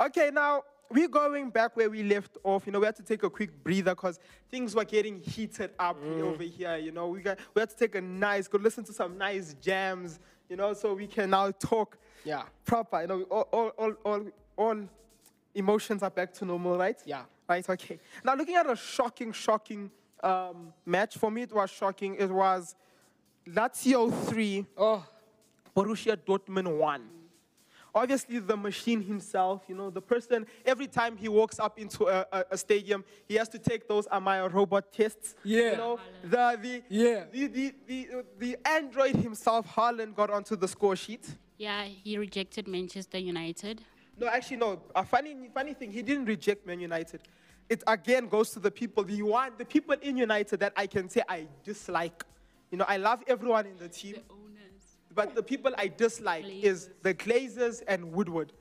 Okay, 0.00 0.30
now 0.32 0.62
we're 0.90 1.08
going 1.08 1.50
back 1.50 1.76
where 1.76 1.90
we 1.90 2.02
left 2.02 2.38
off. 2.44 2.66
You 2.66 2.72
know, 2.72 2.80
we 2.80 2.86
had 2.86 2.96
to 2.96 3.02
take 3.02 3.22
a 3.22 3.30
quick 3.30 3.50
breather 3.62 3.94
because 3.94 4.18
things 4.50 4.74
were 4.74 4.84
getting 4.84 5.20
heated 5.20 5.70
up 5.78 6.02
mm. 6.02 6.20
over 6.20 6.42
here. 6.42 6.76
You 6.76 6.92
know, 6.92 7.08
we 7.08 7.20
got 7.20 7.38
we 7.54 7.60
had 7.60 7.70
to 7.70 7.76
take 7.76 7.94
a 7.94 8.00
nice, 8.00 8.48
go 8.48 8.58
listen 8.58 8.84
to 8.84 8.92
some 8.92 9.18
nice 9.18 9.54
jams. 9.60 10.20
You 10.48 10.56
know, 10.56 10.72
so 10.72 10.94
we 10.94 11.06
can 11.06 11.30
now 11.30 11.50
talk 11.50 11.98
Yeah. 12.24 12.44
proper. 12.64 13.02
You 13.02 13.06
know, 13.06 13.22
all 13.22 13.48
all 13.52 13.68
all 13.78 13.92
all, 14.04 14.26
all 14.56 14.88
emotions 15.54 16.02
are 16.02 16.10
back 16.10 16.32
to 16.34 16.44
normal, 16.44 16.78
right? 16.78 16.98
Yeah. 17.04 17.24
Right. 17.48 17.68
Okay. 17.68 17.98
Now 18.24 18.34
looking 18.34 18.56
at 18.56 18.68
a 18.68 18.76
shocking, 18.76 19.32
shocking 19.32 19.90
um, 20.22 20.72
match 20.86 21.16
for 21.16 21.30
me, 21.30 21.42
it 21.42 21.52
was 21.52 21.70
shocking. 21.70 22.14
It 22.16 22.30
was 22.30 22.74
Lazio 23.46 24.12
three, 24.26 24.66
Oh, 24.76 25.04
Borussia 25.76 26.16
Dortmund 26.16 26.76
one. 26.78 27.08
Obviously, 27.94 28.38
the 28.38 28.56
machine 28.56 29.00
himself, 29.02 29.62
you 29.66 29.74
know, 29.74 29.88
the 29.90 30.02
person, 30.02 30.46
every 30.66 30.86
time 30.86 31.16
he 31.16 31.26
walks 31.28 31.58
up 31.58 31.78
into 31.78 32.06
a, 32.06 32.26
a, 32.30 32.44
a 32.52 32.58
stadium, 32.58 33.02
he 33.26 33.34
has 33.36 33.48
to 33.48 33.58
take 33.58 33.88
those 33.88 34.06
Amaya 34.08 34.52
robot 34.52 34.92
tests. 34.92 35.34
Yeah. 35.42 35.70
You 35.72 35.76
know, 35.78 35.98
the, 36.22 36.58
the, 36.62 36.82
Yeah. 36.90 37.24
the, 37.32 37.46
the, 37.46 37.74
the, 37.86 38.08
the 38.38 38.56
android 38.66 39.16
himself, 39.16 39.66
Haaland, 39.74 40.14
got 40.14 40.30
onto 40.30 40.54
the 40.54 40.68
score 40.68 40.94
sheet. 40.96 41.26
Yeah, 41.56 41.84
he 41.86 42.18
rejected 42.18 42.68
Manchester 42.68 43.18
United. 43.18 43.80
No, 44.16 44.28
actually, 44.28 44.58
no. 44.58 44.80
A 44.94 45.04
funny, 45.04 45.34
funny 45.52 45.74
thing, 45.74 45.90
he 45.90 46.02
didn't 46.02 46.26
reject 46.26 46.66
Man 46.66 46.80
United. 46.80 47.22
It 47.68 47.82
again 47.86 48.28
goes 48.28 48.50
to 48.50 48.60
the 48.60 48.70
people, 48.70 49.04
the 49.04 49.22
one, 49.22 49.52
the 49.58 49.64
people 49.64 49.94
in 50.00 50.16
United 50.16 50.60
that 50.60 50.72
I 50.76 50.86
can 50.86 51.08
say 51.08 51.22
I 51.28 51.46
dislike. 51.64 52.24
You 52.70 52.78
know, 52.78 52.84
I 52.88 52.96
love 52.96 53.22
everyone 53.26 53.66
in 53.66 53.76
the 53.78 53.88
team. 53.88 54.16
owners. 54.30 54.96
But 55.14 55.34
the 55.34 55.42
people 55.42 55.72
I 55.76 55.88
dislike 55.88 56.44
is 56.46 56.90
the 57.02 57.12
Glazers 57.14 57.82
and 57.86 58.12
Woodward. 58.12 58.52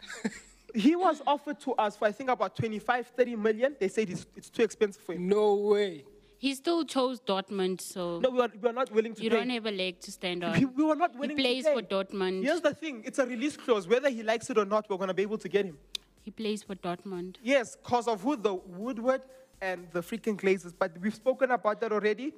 he 0.74 0.96
was 0.96 1.22
offered 1.26 1.60
to 1.60 1.72
us 1.74 1.96
for 1.96 2.06
I 2.06 2.12
think 2.12 2.30
about 2.30 2.56
25, 2.56 3.06
30 3.16 3.36
million. 3.36 3.76
They 3.78 3.88
said 3.88 4.10
it's, 4.10 4.26
it's 4.36 4.50
too 4.50 4.62
expensive 4.62 5.02
for 5.02 5.12
him. 5.14 5.28
no 5.28 5.54
way. 5.54 6.04
He 6.38 6.54
still 6.56 6.84
chose 6.84 7.20
Dortmund, 7.20 7.80
so 7.80 8.18
No, 8.18 8.30
we 8.30 8.40
are, 8.40 8.48
we 8.60 8.68
are 8.68 8.72
not 8.72 8.90
willing 8.90 9.14
to 9.14 9.22
you 9.22 9.30
pay. 9.30 9.36
don't 9.36 9.50
have 9.50 9.64
a 9.66 9.70
leg 9.70 10.00
to 10.00 10.10
stand 10.10 10.42
on. 10.42 10.58
we 10.74 10.82
were 10.84 10.96
not 10.96 11.12
He 11.12 11.18
willing 11.18 11.36
plays 11.36 11.62
to 11.64 11.70
pay. 11.70 11.76
for 11.76 11.82
Dortmund. 11.82 12.42
Here's 12.42 12.60
the 12.60 12.74
thing: 12.74 13.02
it's 13.04 13.20
a 13.20 13.26
release 13.26 13.56
clause. 13.56 13.86
Whether 13.86 14.10
he 14.10 14.24
likes 14.24 14.50
it 14.50 14.58
or 14.58 14.64
not, 14.64 14.90
we're 14.90 14.96
gonna 14.96 15.14
be 15.14 15.22
able 15.22 15.38
to 15.38 15.48
get 15.48 15.64
him. 15.66 15.78
He 16.22 16.30
plays 16.30 16.62
for 16.62 16.74
Dortmund. 16.76 17.36
Yes, 17.42 17.76
cause 17.82 18.06
of 18.08 18.22
who 18.22 18.36
the 18.36 18.54
Woodward 18.54 19.22
and 19.60 19.86
the 19.92 20.00
freaking 20.00 20.40
Glazers. 20.40 20.72
But 20.78 20.92
we've 21.00 21.14
spoken 21.14 21.50
about 21.50 21.80
that 21.80 21.92
already. 21.92 22.32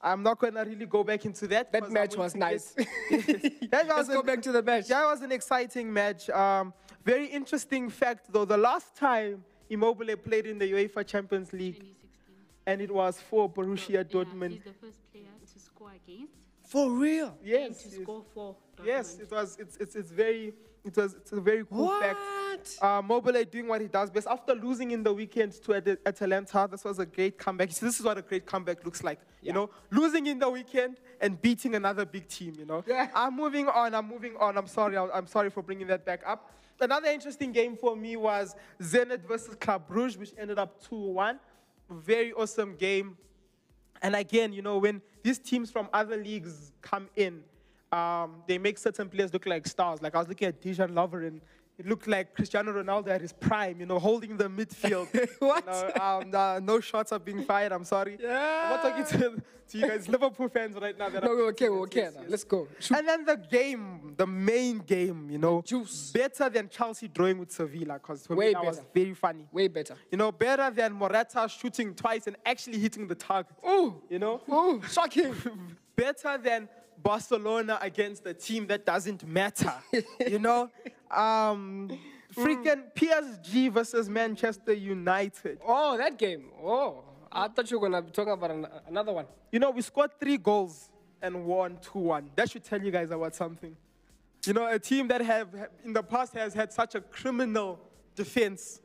I'm 0.00 0.22
not 0.22 0.38
gonna 0.38 0.64
really 0.64 0.86
go 0.86 1.02
back 1.02 1.24
into 1.24 1.46
that. 1.48 1.72
That 1.72 1.90
match 1.90 2.16
was 2.16 2.34
nice. 2.36 2.72
that 3.10 3.86
was 3.86 4.06
Let's 4.06 4.08
go 4.08 4.20
an- 4.20 4.26
back 4.26 4.42
to 4.42 4.52
the 4.52 4.62
match. 4.62 4.88
That 4.88 5.04
was 5.04 5.22
an 5.22 5.32
exciting 5.32 5.92
match. 5.92 6.28
Um, 6.30 6.72
very 7.04 7.26
interesting 7.26 7.88
fact, 7.90 8.26
though. 8.32 8.44
The 8.44 8.56
last 8.56 8.94
time 8.96 9.42
Immobile 9.70 10.16
played 10.16 10.46
in 10.46 10.58
the 10.58 10.70
UEFA 10.70 11.06
Champions 11.06 11.52
League, 11.52 11.82
and 12.66 12.80
it 12.82 12.90
was 12.90 13.18
for 13.20 13.50
Borussia 13.50 13.88
Yeah, 13.94 14.02
Dortmund. 14.04 14.50
he's 14.50 14.62
the 14.64 14.72
first 14.74 14.98
player 15.10 15.24
to 15.52 15.58
score 15.58 15.90
against 15.92 16.32
For 16.64 16.90
real. 16.90 17.36
Yes, 17.42 17.66
and 17.66 17.76
to 17.76 17.88
yes. 17.96 18.02
score 18.02 18.24
for 18.34 18.56
Dortmund. 18.76 18.86
yes, 18.86 19.18
it 19.18 19.30
was. 19.30 19.56
It's, 19.58 19.76
it's, 19.78 19.96
it's 19.96 20.10
very. 20.10 20.52
It 20.84 20.96
was. 20.96 21.14
It's 21.14 21.32
a 21.32 21.40
very 21.40 21.64
cool 21.64 21.88
fact. 21.98 22.18
What? 22.18 22.78
Uh, 22.80 23.02
Mobile 23.02 23.44
doing 23.44 23.66
what 23.66 23.80
he 23.80 23.88
does 23.88 24.10
best. 24.10 24.26
After 24.26 24.54
losing 24.54 24.90
in 24.90 25.02
the 25.02 25.12
weekend 25.12 25.52
to 25.64 25.74
At- 25.74 25.98
Atalanta, 26.06 26.68
this 26.70 26.84
was 26.84 26.98
a 26.98 27.06
great 27.06 27.38
comeback. 27.38 27.72
See, 27.72 27.86
this 27.86 27.98
is 27.98 28.04
what 28.04 28.18
a 28.18 28.22
great 28.22 28.44
comeback 28.46 28.84
looks 28.84 29.02
like. 29.02 29.18
You 29.40 29.52
know, 29.52 29.70
losing 29.90 30.26
in 30.26 30.38
the 30.38 30.48
weekend 30.48 31.00
and 31.20 31.40
beating 31.40 31.74
another 31.74 32.04
big 32.04 32.28
team. 32.28 32.54
You 32.58 32.66
know. 32.66 32.84
Yeah. 32.86 33.08
I'm 33.14 33.34
moving 33.34 33.68
on. 33.68 33.94
I'm 33.94 34.08
moving 34.08 34.36
on. 34.38 34.58
I'm 34.58 34.66
sorry. 34.66 34.96
I'm 34.96 35.10
I'm 35.12 35.26
sorry 35.26 35.50
for 35.50 35.62
bringing 35.62 35.86
that 35.88 36.04
back 36.04 36.22
up. 36.26 36.50
Another 36.80 37.08
interesting 37.08 37.52
game 37.52 37.76
for 37.76 37.96
me 37.96 38.16
was 38.16 38.54
Zenit 38.82 39.26
versus 39.26 39.54
Club 39.54 39.88
Brugge, 39.88 40.16
which 40.18 40.32
ended 40.36 40.58
up 40.58 40.82
2-1. 40.90 41.38
Very 41.88 42.32
awesome 42.32 42.74
game. 42.74 43.16
And 44.02 44.16
again, 44.16 44.52
you 44.52 44.60
know, 44.60 44.78
when 44.78 45.00
these 45.22 45.38
teams 45.38 45.70
from 45.70 45.88
other 45.92 46.16
leagues 46.16 46.72
come 46.82 47.08
in, 47.16 47.42
um, 47.94 48.42
they 48.46 48.58
make 48.58 48.78
certain 48.78 49.08
players 49.08 49.32
look 49.32 49.46
like 49.46 49.66
stars. 49.66 50.02
Like 50.02 50.14
I 50.14 50.18
was 50.18 50.28
looking 50.28 50.48
at 50.48 50.60
Dejan 50.60 50.90
Lovren. 50.90 51.40
It 51.76 51.86
looked 51.86 52.06
like 52.06 52.34
Cristiano 52.34 52.72
Ronaldo 52.72 53.08
at 53.08 53.20
his 53.20 53.32
prime, 53.32 53.80
you 53.80 53.86
know, 53.86 53.98
holding 53.98 54.36
the 54.36 54.48
midfield. 54.48 55.08
What? 55.40 55.64
You 55.66 55.72
know, 55.72 56.04
um, 56.04 56.30
no, 56.30 56.58
no 56.60 56.80
shots 56.80 57.10
are 57.10 57.18
being 57.18 57.44
fired. 57.44 57.72
I'm 57.72 57.84
sorry. 57.84 58.16
Yeah. 58.20 58.62
I'm 58.64 58.70
not 58.70 58.82
talking 58.82 59.18
to, 59.18 59.42
to 59.70 59.78
you 59.78 59.88
guys, 59.88 60.08
Liverpool 60.08 60.48
fans 60.48 60.76
right 60.76 60.96
now. 60.96 61.08
That 61.08 61.24
No, 61.24 61.30
we're 61.30 61.48
okay, 61.48 61.68
we're 61.68 61.80
okay. 61.82 62.02
yes, 62.02 62.12
yes. 62.14 62.24
Let's 62.28 62.44
go. 62.44 62.68
Shoot. 62.78 62.98
And 62.98 63.08
then 63.08 63.24
the 63.24 63.36
game, 63.36 64.14
the 64.16 64.26
main 64.26 64.78
game, 64.78 65.28
you 65.30 65.38
know, 65.38 65.62
juice. 65.66 66.12
better 66.12 66.48
than 66.48 66.68
Chelsea 66.68 67.08
drawing 67.08 67.38
with 67.38 67.50
Sevilla, 67.50 67.94
because 67.94 68.24
for 68.24 68.36
Way 68.36 68.48
me 68.48 68.52
that 68.54 68.64
was 68.64 68.80
very 68.94 69.14
funny. 69.14 69.48
Way 69.50 69.66
better. 69.66 69.96
You 70.12 70.18
know, 70.18 70.30
better 70.30 70.70
than 70.70 70.92
Morata 70.92 71.48
shooting 71.48 71.92
twice 71.94 72.28
and 72.28 72.36
actually 72.46 72.78
hitting 72.78 73.08
the 73.08 73.16
target. 73.16 73.56
Ooh. 73.68 74.00
You 74.08 74.20
know? 74.20 74.40
Ooh, 74.48 74.80
shocking. 74.88 75.34
better 75.96 76.38
than 76.38 76.68
Barcelona 77.04 77.78
against 77.82 78.26
a 78.26 78.34
team 78.34 78.66
that 78.66 78.84
doesn't 78.84 79.24
matter. 79.28 79.72
you 80.26 80.40
know? 80.40 80.70
Um, 81.10 81.96
freaking 82.34 82.84
PSG 82.96 83.70
versus 83.70 84.08
Manchester 84.08 84.72
United. 84.72 85.60
Oh, 85.64 85.96
that 85.98 86.18
game. 86.18 86.46
Oh, 86.60 87.04
I 87.30 87.48
thought 87.48 87.70
you 87.70 87.78
were 87.78 87.88
gonna 87.88 88.02
be 88.02 88.10
talking 88.10 88.32
about 88.32 88.50
an- 88.50 88.66
another 88.88 89.12
one. 89.12 89.26
You 89.52 89.58
know, 89.58 89.70
we 89.70 89.82
scored 89.82 90.18
three 90.18 90.38
goals 90.38 90.88
and 91.20 91.44
won 91.44 91.78
2 91.92 91.98
1. 91.98 92.30
That 92.34 92.50
should 92.50 92.64
tell 92.64 92.82
you 92.82 92.90
guys 92.90 93.10
about 93.10 93.34
something. 93.34 93.76
You 94.46 94.54
know, 94.54 94.66
a 94.66 94.78
team 94.78 95.06
that 95.08 95.20
have 95.20 95.48
in 95.84 95.92
the 95.92 96.02
past 96.02 96.32
has 96.34 96.54
had 96.54 96.72
such 96.72 96.94
a 96.94 97.02
criminal 97.02 97.78
defense. 98.14 98.80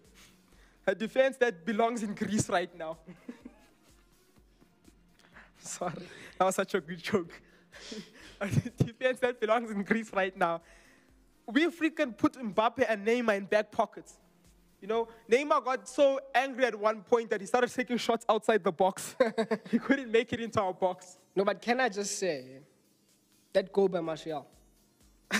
A 0.85 0.93
defense 0.93 1.37
that 1.37 1.65
belongs 1.65 2.03
in 2.03 2.13
Greece 2.13 2.49
right 2.49 2.75
now. 2.77 2.97
Sorry, 5.59 5.93
that 6.37 6.45
was 6.45 6.55
such 6.55 6.73
a 6.73 6.81
good 6.81 7.01
joke. 7.01 7.31
a 8.41 8.47
defense 8.47 9.19
that 9.19 9.39
belongs 9.39 9.71
in 9.71 9.83
Greece 9.83 10.11
right 10.13 10.35
now. 10.35 10.61
We 11.47 11.67
freaking 11.67 12.15
put 12.15 12.33
Mbappe 12.33 12.85
and 12.87 13.05
Neymar 13.05 13.37
in 13.37 13.45
back 13.45 13.71
pockets. 13.71 14.13
You 14.81 14.87
know, 14.87 15.07
Neymar 15.29 15.65
got 15.65 15.89
so 15.89 16.19
angry 16.33 16.65
at 16.65 16.75
one 16.79 17.01
point 17.01 17.29
that 17.31 17.41
he 17.41 17.47
started 17.47 17.69
taking 17.71 17.97
shots 17.97 18.25
outside 18.29 18.63
the 18.63 18.71
box. 18.71 19.15
he 19.71 19.77
couldn't 19.77 20.09
make 20.11 20.31
it 20.31 20.39
into 20.39 20.61
our 20.61 20.73
box. 20.73 21.17
No, 21.35 21.43
but 21.43 21.61
can 21.61 21.81
I 21.81 21.89
just 21.89 22.17
say, 22.17 22.59
that 23.51 23.73
goal 23.73 23.89
by 23.89 23.99
Martial, 23.99 24.47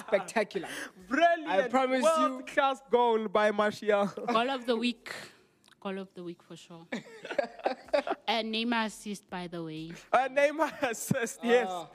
spectacular. 0.00 0.68
Brilliant. 1.08 1.48
I 1.48 1.68
promise 1.68 2.02
you- 2.02 2.22
World 2.22 2.46
class 2.46 2.80
goal 2.90 3.26
by 3.28 3.50
Martial. 3.50 4.06
Goal 4.06 4.50
of 4.50 4.66
the 4.66 4.76
week. 4.76 5.10
Goal 5.80 5.98
of 5.98 6.08
the 6.14 6.22
week 6.22 6.42
for 6.42 6.56
sure. 6.56 6.86
And 8.28 8.52
Neymar 8.54 8.86
assist, 8.86 9.28
by 9.30 9.46
the 9.46 9.62
way. 9.62 9.92
Uh, 10.12 10.28
Neymar 10.28 10.82
assist, 10.90 11.40
yes. 11.42 11.66
Ah. 11.70 11.88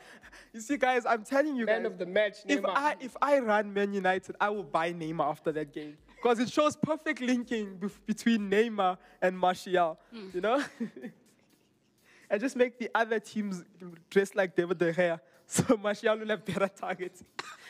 You 0.54 0.62
see, 0.62 0.78
guys, 0.78 1.06
I'm 1.06 1.24
telling 1.24 1.56
you 1.56 1.66
Man 1.66 1.84
guys, 1.84 1.92
of 1.92 1.98
the 1.98 2.06
match, 2.06 2.38
Neymar. 2.48 2.58
if 2.58 2.66
I 2.66 2.96
if 3.00 3.18
I 3.22 3.40
run 3.40 3.74
Man 3.74 3.94
United, 3.94 4.36
I 4.40 4.50
will 4.50 4.64
buy 4.64 4.94
Neymar 4.94 5.30
after 5.30 5.52
that 5.52 5.74
game 5.74 5.98
because 6.16 6.40
it 6.40 6.50
shows 6.50 6.76
perfect 6.76 7.20
linking 7.22 7.78
bef- 7.78 8.00
between 8.06 8.50
Neymar 8.50 8.98
and 9.22 9.38
Martial. 9.38 9.98
You 10.34 10.42
know, 10.42 10.64
and 12.30 12.40
just 12.42 12.56
make 12.56 12.78
the 12.80 12.90
other 12.96 13.20
teams 13.20 13.64
dress 14.10 14.36
like 14.36 14.56
David 14.56 14.78
De 14.78 14.94
Gea, 14.94 15.20
so 15.48 15.78
Martial 15.78 16.18
will 16.18 16.28
have 16.30 16.46
better 16.46 16.68
targets. 16.70 17.24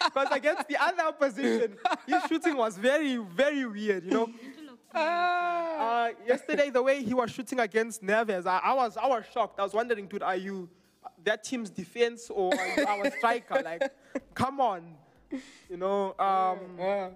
Because 0.04 0.28
against 0.32 0.68
the 0.68 0.78
other 0.82 1.04
opposition, 1.04 1.78
his 2.08 2.24
shooting 2.30 2.58
was 2.58 2.78
very 2.78 3.18
very 3.18 3.66
weird. 3.66 4.06
You 4.06 4.12
know. 4.12 4.30
Uh, 4.94 6.10
yesterday, 6.28 6.70
the 6.70 6.82
way 6.82 7.04
he 7.04 7.14
was 7.14 7.32
shooting 7.32 7.60
against 7.60 8.04
Neves, 8.04 8.46
I, 8.46 8.60
I 8.60 8.74
was 8.74 8.98
I 8.98 9.08
was 9.08 9.24
shocked. 9.34 9.60
I 9.60 9.64
was 9.64 9.74
wondering, 9.74 10.08
dude, 10.08 10.24
are 10.24 10.36
you 10.36 10.70
that 11.24 11.44
team's 11.44 11.70
defense 11.70 12.30
or 12.30 12.54
are 12.54 12.68
you 12.78 12.86
our 12.86 13.12
striker? 13.18 13.62
Like, 13.64 13.92
come 14.34 14.60
on, 14.60 14.96
you 15.70 15.78
know. 15.78 16.16
Um, 16.20 16.60
Yeah. 16.78 17.10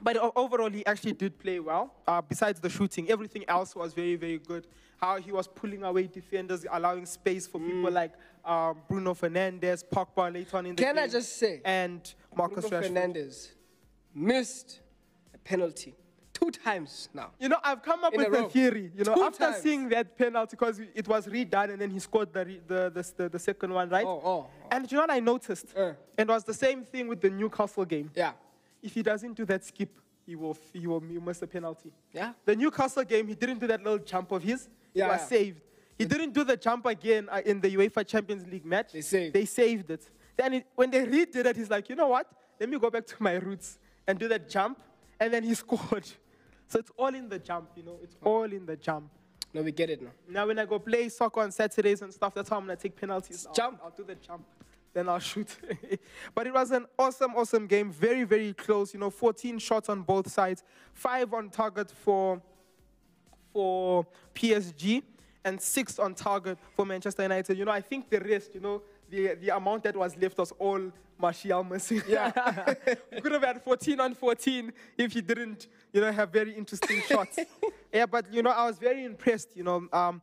but 0.00 0.16
overall, 0.36 0.70
he 0.70 0.84
actually 0.86 1.12
did 1.12 1.38
play 1.38 1.58
well. 1.60 1.92
Uh, 2.06 2.20
besides 2.20 2.60
the 2.60 2.68
shooting, 2.70 3.10
everything 3.10 3.44
else 3.48 3.74
was 3.74 3.92
very, 3.94 4.16
very 4.16 4.38
good. 4.38 4.66
How 4.98 5.16
he 5.18 5.30
was 5.32 5.46
pulling 5.46 5.82
away 5.84 6.06
defenders, 6.06 6.64
allowing 6.70 7.04
space 7.06 7.46
for 7.46 7.58
Mm. 7.60 7.66
people 7.66 7.90
like 7.90 8.12
um, 8.44 8.78
Bruno 8.88 9.12
Fernandes, 9.14 9.84
Pogba 9.92 10.32
later 10.32 10.56
on 10.56 10.66
in 10.66 10.76
the 10.76 10.82
Can 10.82 10.94
game. 10.94 11.04
I 11.04 11.08
just 11.08 11.36
say, 11.36 11.60
and 11.64 12.14
Marcus 12.34 12.68
Bruno 12.68 12.80
Rashford. 12.86 12.92
Fernandes 13.14 13.48
missed 14.14 14.80
a 15.34 15.38
penalty 15.38 15.94
two 16.38 16.50
times 16.50 17.08
now. 17.14 17.28
You 17.38 17.48
know, 17.48 17.58
I've 17.62 17.82
come 17.82 18.04
up 18.04 18.12
In 18.14 18.20
with 18.20 18.40
a 18.40 18.48
theory. 18.48 18.90
You 18.96 19.04
know, 19.04 19.14
Two 19.14 19.22
after 19.22 19.38
times. 19.50 19.62
seeing 19.62 19.88
that 19.90 20.16
penalty, 20.16 20.50
because 20.56 20.80
it 20.94 21.06
was 21.08 21.26
redone 21.26 21.70
and 21.72 21.80
then 21.80 21.90
he 21.90 21.98
scored 21.98 22.32
the, 22.32 22.44
re- 22.44 22.60
the, 22.66 22.80
the, 22.96 23.12
the, 23.16 23.28
the 23.30 23.38
second 23.38 23.72
one, 23.72 23.88
right? 23.88 24.04
Oh, 24.06 24.20
oh, 24.24 24.46
And 24.70 24.90
you 24.90 24.96
know 24.96 25.02
what 25.04 25.10
I 25.10 25.20
noticed? 25.20 25.66
Uh. 25.76 25.92
It 26.16 26.28
was 26.28 26.44
the 26.44 26.54
same 26.54 26.84
thing 26.84 27.08
with 27.08 27.20
the 27.20 27.30
Newcastle 27.30 27.84
game. 27.84 28.10
Yeah. 28.14 28.32
If 28.82 28.92
he 28.94 29.02
doesn't 29.02 29.34
do 29.34 29.44
that 29.46 29.64
skip, 29.64 29.90
he 30.26 30.34
will, 30.36 30.56
he 30.72 30.86
will 30.86 31.00
miss 31.00 31.38
the 31.38 31.46
penalty. 31.46 31.90
Yeah. 32.12 32.32
The 32.44 32.54
Newcastle 32.56 33.04
game, 33.04 33.28
he 33.28 33.34
didn't 33.34 33.58
do 33.60 33.66
that 33.68 33.82
little 33.82 33.98
jump 34.12 34.32
of 34.32 34.42
his. 34.42 34.68
he 34.92 35.00
Yeah, 35.00 35.08
was 35.08 35.20
yeah. 35.20 35.26
saved. 35.26 35.60
He 35.98 36.04
didn't 36.04 36.32
do 36.34 36.44
the 36.44 36.56
jump 36.56 36.84
again 36.86 37.28
uh, 37.30 37.40
in 37.44 37.60
the 37.60 37.74
UEFA 37.74 38.06
Champions 38.06 38.46
League 38.46 38.66
match. 38.66 38.92
They 38.92 39.00
saved. 39.00 39.32
They 39.34 39.44
saved 39.46 39.90
it. 39.90 40.02
Then 40.36 40.52
it, 40.54 40.66
when 40.74 40.90
they 40.90 41.06
redid 41.06 41.46
it, 41.46 41.56
he's 41.56 41.70
like, 41.70 41.88
you 41.88 41.96
know 41.96 42.08
what? 42.08 42.26
Let 42.60 42.68
me 42.68 42.78
go 42.78 42.90
back 42.90 43.06
to 43.06 43.14
my 43.20 43.34
roots 43.34 43.78
and 44.06 44.18
do 44.18 44.28
that 44.28 44.50
jump. 44.50 44.78
And 45.18 45.32
then 45.32 45.42
he 45.44 45.54
scored. 45.64 46.06
So 46.68 46.78
it's 46.78 46.90
all 46.96 47.14
in 47.14 47.28
the 47.28 47.38
jump, 47.38 47.70
you 47.76 47.82
know. 47.82 47.98
It's 48.02 48.14
hmm. 48.14 48.28
all 48.28 48.44
in 48.44 48.66
the 48.66 48.76
jump. 48.76 49.10
No, 49.54 49.62
we 49.62 49.72
get 49.72 49.90
it 49.90 50.02
now. 50.02 50.10
Now 50.28 50.46
when 50.46 50.58
I 50.58 50.64
go 50.64 50.78
play 50.78 51.08
soccer 51.08 51.40
on 51.40 51.50
Saturdays 51.50 52.02
and 52.02 52.12
stuff, 52.12 52.34
that's 52.34 52.48
how 52.48 52.56
I'm 52.56 52.66
gonna 52.66 52.76
take 52.76 52.96
penalties. 52.96 53.46
I'll- 53.46 53.54
Jump. 53.54 53.80
I'll, 53.82 53.90
do 53.90 54.04
the 54.04 54.16
jump. 54.16 54.44
Then 54.92 55.08
I'll 55.08 55.18
shoot. 55.18 55.56
but 56.34 56.46
it 56.46 56.52
was 56.52 56.70
an 56.72 56.86
awesome, 56.98 57.34
awesome 57.34 57.66
game. 57.66 57.90
Very, 57.90 58.24
very 58.24 58.52
close. 58.52 58.92
You 58.92 59.00
know, 59.00 59.10
14 59.10 59.58
shots 59.58 59.88
on 59.88 60.02
both 60.02 60.30
sides, 60.30 60.62
five 60.92 61.32
on 61.32 61.50
target 61.50 61.90
for 61.90 62.42
for 63.52 64.06
PSG, 64.34 65.02
and 65.46 65.60
six 65.60 65.98
on 65.98 66.14
target 66.14 66.58
for 66.74 66.84
Manchester 66.84 67.22
United. 67.22 67.56
You 67.56 67.64
know, 67.64 67.72
I 67.72 67.80
think 67.80 68.10
the 68.10 68.20
rest, 68.20 68.54
you 68.54 68.60
know, 68.60 68.82
the 69.10 69.34
the 69.34 69.56
amount 69.56 69.84
that 69.84 69.96
was 69.96 70.16
left 70.16 70.38
was 70.38 70.52
all 70.58 70.92
Martial 71.18 71.64
missing. 71.64 72.02
Yeah, 72.08 72.30
we 73.12 73.20
could 73.20 73.32
have 73.32 73.42
had 73.44 73.62
14 73.62 74.00
on 74.00 74.14
14 74.14 74.72
if 74.98 75.12
he 75.12 75.20
didn't, 75.22 75.66
you 75.92 76.00
know, 76.02 76.12
have 76.12 76.30
very 76.30 76.52
interesting 76.52 77.00
shots. 77.08 77.38
yeah, 77.92 78.06
but 78.06 78.32
you 78.32 78.42
know, 78.42 78.50
I 78.50 78.66
was 78.66 78.78
very 78.78 79.04
impressed. 79.04 79.56
You 79.56 79.64
know, 79.64 79.88
um, 79.92 80.20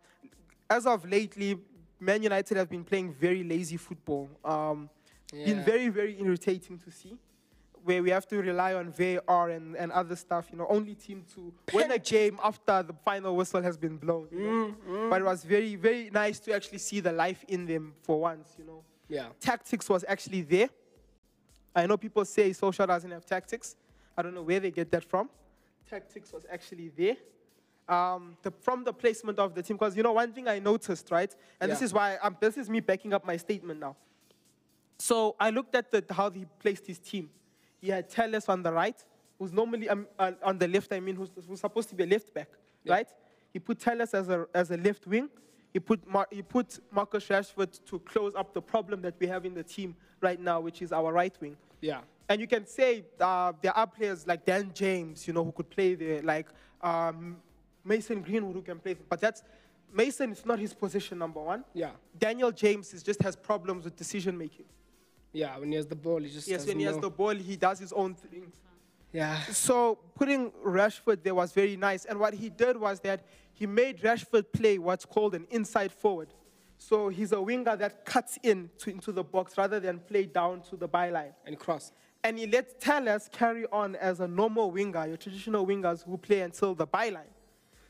as 0.69 0.85
of 0.85 1.09
lately, 1.09 1.57
Man 1.99 2.21
United 2.21 2.57
have 2.57 2.69
been 2.69 2.83
playing 2.83 3.13
very 3.13 3.43
lazy 3.43 3.77
football. 3.77 4.29
Um, 4.43 4.89
Been 5.31 5.63
very, 5.63 5.89
very 5.89 6.15
irritating 6.21 6.77
to 6.77 6.91
see. 6.91 7.17
Where 7.83 8.01
we 8.01 8.11
have 8.11 8.25
to 8.27 8.37
rely 8.41 8.73
on 8.73 8.91
VAR 8.91 9.49
and, 9.49 9.75
and 9.75 9.91
other 9.91 10.15
stuff, 10.15 10.47
you 10.51 10.57
know, 10.57 10.65
only 10.69 10.95
team 10.95 11.25
to 11.35 11.53
win 11.73 11.91
a 11.91 11.99
game 11.99 12.39
after 12.41 12.81
the 12.81 12.93
final 13.03 13.35
whistle 13.35 13.61
has 13.61 13.77
been 13.77 13.97
blown. 13.97 14.27
you 14.31 14.39
know. 14.87 15.09
But 15.09 15.21
it 15.21 15.25
was 15.25 15.43
very, 15.43 15.75
very 15.75 16.09
nice 16.09 16.39
to 16.41 16.53
actually 16.53 16.77
see 16.77 17.01
the 17.01 17.11
life 17.11 17.43
in 17.47 17.65
them 17.65 17.93
for 18.01 18.19
once, 18.21 18.55
you 18.57 18.65
know. 18.65 18.83
Yeah. 19.09 19.27
Tactics 19.39 19.89
was 19.89 20.05
actually 20.07 20.41
there. 20.43 20.69
I 21.75 21.85
know 21.87 21.97
people 21.97 22.23
say 22.23 22.51
Solskjaer 22.51 22.87
doesn't 22.87 23.11
have 23.11 23.25
tactics. 23.25 23.75
I 24.17 24.21
don't 24.21 24.33
know 24.33 24.43
where 24.43 24.59
they 24.59 24.71
get 24.71 24.89
that 24.91 25.03
from. 25.03 25.29
Tactics 25.89 26.31
was 26.31 26.45
actually 26.49 26.89
there. 26.89 27.17
Um, 27.89 28.37
the, 28.43 28.51
from 28.61 28.85
the 28.85 28.93
placement 28.93 29.39
of 29.39 29.53
the 29.53 29.61
team, 29.61 29.75
because 29.75 29.97
you 29.97 30.03
know 30.03 30.13
one 30.13 30.31
thing 30.31 30.47
I 30.47 30.59
noticed, 30.59 31.11
right? 31.11 31.35
And 31.59 31.69
this 31.69 31.81
is 31.81 31.91
why 31.91 32.15
um, 32.21 32.37
this 32.39 32.57
is 32.57 32.69
me 32.69 32.79
backing 32.79 33.13
up 33.13 33.25
my 33.25 33.35
statement 33.35 33.79
now. 33.81 33.97
So 34.99 35.35
I 35.37 35.49
looked 35.49 35.75
at 35.75 35.91
the, 35.91 36.01
how 36.09 36.29
he 36.29 36.45
placed 36.59 36.87
his 36.87 36.99
team. 36.99 37.29
He 37.83 37.89
had 37.89 38.09
Telles 38.09 38.47
on 38.47 38.63
the 38.63 38.71
right, 38.71 38.95
who's 39.37 39.51
normally 39.51 39.89
um, 39.89 40.07
uh, 40.17 40.31
on 40.41 40.57
the 40.57 40.69
left. 40.69 40.93
I 40.93 41.01
mean, 41.01 41.17
who's, 41.17 41.29
who's 41.45 41.59
supposed 41.59 41.89
to 41.89 41.95
be 41.95 42.05
a 42.05 42.07
left 42.07 42.33
back, 42.33 42.47
right? 42.87 43.09
He 43.51 43.59
put 43.59 43.77
Telles 43.77 44.13
as 44.13 44.29
a 44.29 44.47
as 44.55 44.71
a 44.71 44.77
left 44.77 45.05
wing. 45.05 45.27
He 45.73 45.79
put 45.79 46.07
Mar- 46.07 46.29
he 46.31 46.41
put 46.41 46.79
Marcus 46.91 47.27
Rashford 47.27 47.83
to 47.85 47.99
close 47.99 48.35
up 48.35 48.53
the 48.53 48.61
problem 48.61 49.01
that 49.01 49.15
we 49.19 49.27
have 49.27 49.45
in 49.45 49.53
the 49.53 49.63
team 49.63 49.97
right 50.21 50.39
now, 50.39 50.61
which 50.61 50.81
is 50.81 50.93
our 50.93 51.11
right 51.11 51.35
wing. 51.41 51.57
Yeah. 51.81 51.99
And 52.29 52.39
you 52.39 52.47
can 52.47 52.65
say 52.65 53.03
uh, 53.19 53.51
there 53.61 53.75
are 53.75 53.85
players 53.85 54.25
like 54.25 54.45
Dan 54.45 54.71
James, 54.73 55.27
you 55.27 55.33
know, 55.33 55.43
who 55.43 55.51
could 55.51 55.69
play 55.69 55.95
there, 55.95 56.21
like 56.21 56.47
um, 56.81 57.35
Mason 57.83 58.21
Greenwood 58.21 58.55
who 58.55 58.61
can 58.61 58.79
play. 58.79 58.93
there. 58.93 59.03
But 59.09 59.19
that's 59.19 59.43
Mason 59.93 60.31
is 60.31 60.45
not 60.45 60.57
his 60.57 60.73
position, 60.73 61.17
number 61.17 61.41
one. 61.41 61.65
Yeah. 61.73 61.91
Daniel 62.17 62.53
James 62.53 62.93
is 62.93 63.03
just 63.03 63.21
has 63.23 63.35
problems 63.35 63.83
with 63.83 63.97
decision 63.97 64.37
making. 64.37 64.67
Yeah. 65.33 65.57
When 65.57 65.69
he 65.69 65.75
has 65.75 65.87
the 65.87 65.95
ball, 65.95 66.19
he 66.21 66.29
just 66.29 66.47
Yes, 66.47 66.65
when 66.65 66.79
he 66.79 66.85
has 66.85 66.97
the 66.97 67.09
ball, 67.09 67.35
he 67.35 67.57
does 67.57 67.79
his 67.79 67.91
own 67.91 68.15
thing. 68.15 68.51
Yeah. 69.11 69.39
So 69.43 69.99
putting 70.15 70.51
Rashford 70.65 71.23
there 71.23 71.35
was 71.35 71.51
very 71.51 71.75
nice. 71.75 72.05
And 72.05 72.19
what 72.19 72.33
he 72.33 72.49
did 72.49 72.77
was 72.77 72.99
that 73.01 73.25
he 73.53 73.67
made 73.67 74.01
Rashford 74.01 74.51
play 74.51 74.77
what's 74.77 75.05
called 75.05 75.35
an 75.35 75.45
inside 75.51 75.91
forward. 75.91 76.29
So 76.77 77.09
he's 77.09 77.31
a 77.31 77.41
winger 77.41 77.75
that 77.77 78.05
cuts 78.05 78.37
in 78.43 78.69
to, 78.79 78.89
into 78.89 79.11
the 79.11 79.23
box 79.23 79.57
rather 79.57 79.79
than 79.79 79.99
play 79.99 80.25
down 80.25 80.61
to 80.69 80.75
the 80.75 80.89
byline. 80.89 81.33
And 81.45 81.57
cross. 81.57 81.91
And 82.23 82.39
he 82.39 82.47
let 82.47 82.79
Telles 82.79 83.29
carry 83.31 83.65
on 83.71 83.95
as 83.97 84.19
a 84.19 84.27
normal 84.27 84.71
winger, 84.71 85.05
your 85.07 85.17
traditional 85.17 85.67
wingers 85.67 86.03
who 86.03 86.17
play 86.17 86.41
until 86.41 86.73
the 86.73 86.87
byline. 86.87 87.31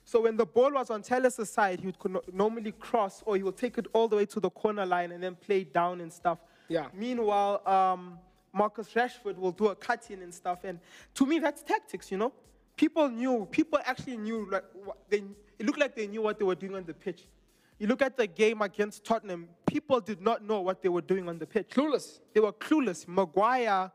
So 0.05 0.21
when 0.21 0.35
the 0.35 0.45
ball 0.45 0.73
was 0.73 0.89
on 0.89 1.01
Telles' 1.01 1.49
side, 1.49 1.79
he 1.79 1.87
would 1.87 1.97
normally 2.33 2.73
cross 2.73 3.23
or 3.25 3.37
he 3.37 3.43
would 3.43 3.57
take 3.57 3.77
it 3.77 3.87
all 3.93 4.07
the 4.07 4.17
way 4.17 4.25
to 4.25 4.39
the 4.39 4.49
corner 4.49 4.85
line 4.85 5.11
and 5.11 5.23
then 5.23 5.35
play 5.35 5.63
down 5.63 6.01
and 6.01 6.11
stuff. 6.11 6.39
Yeah. 6.73 6.87
Meanwhile, 6.91 7.61
um, 7.67 8.17
Marcus 8.51 8.89
Rashford 8.95 9.37
will 9.37 9.51
do 9.51 9.67
a 9.67 9.75
cut 9.75 10.09
in 10.09 10.23
and 10.23 10.33
stuff. 10.33 10.63
And 10.63 10.79
to 11.13 11.25
me, 11.25 11.37
that's 11.37 11.61
tactics, 11.61 12.11
you 12.11 12.17
know? 12.17 12.33
People 12.75 13.09
knew, 13.09 13.47
people 13.51 13.77
actually 13.85 14.17
knew, 14.17 14.49
like, 14.49 14.63
they, 15.07 15.23
it 15.59 15.65
looked 15.67 15.79
like 15.79 15.95
they 15.95 16.07
knew 16.07 16.23
what 16.23 16.39
they 16.39 16.45
were 16.45 16.55
doing 16.55 16.73
on 16.73 16.83
the 16.83 16.93
pitch. 16.93 17.27
You 17.77 17.85
look 17.85 18.01
at 18.01 18.17
the 18.17 18.25
game 18.25 18.63
against 18.63 19.05
Tottenham, 19.05 19.49
people 19.67 19.99
did 19.99 20.19
not 20.19 20.43
know 20.43 20.61
what 20.61 20.81
they 20.81 20.89
were 20.89 21.01
doing 21.01 21.29
on 21.29 21.37
the 21.37 21.45
pitch. 21.45 21.69
Clueless. 21.69 22.21
They 22.33 22.39
were 22.39 22.53
clueless. 22.53 23.07
Maguire, 23.07 23.91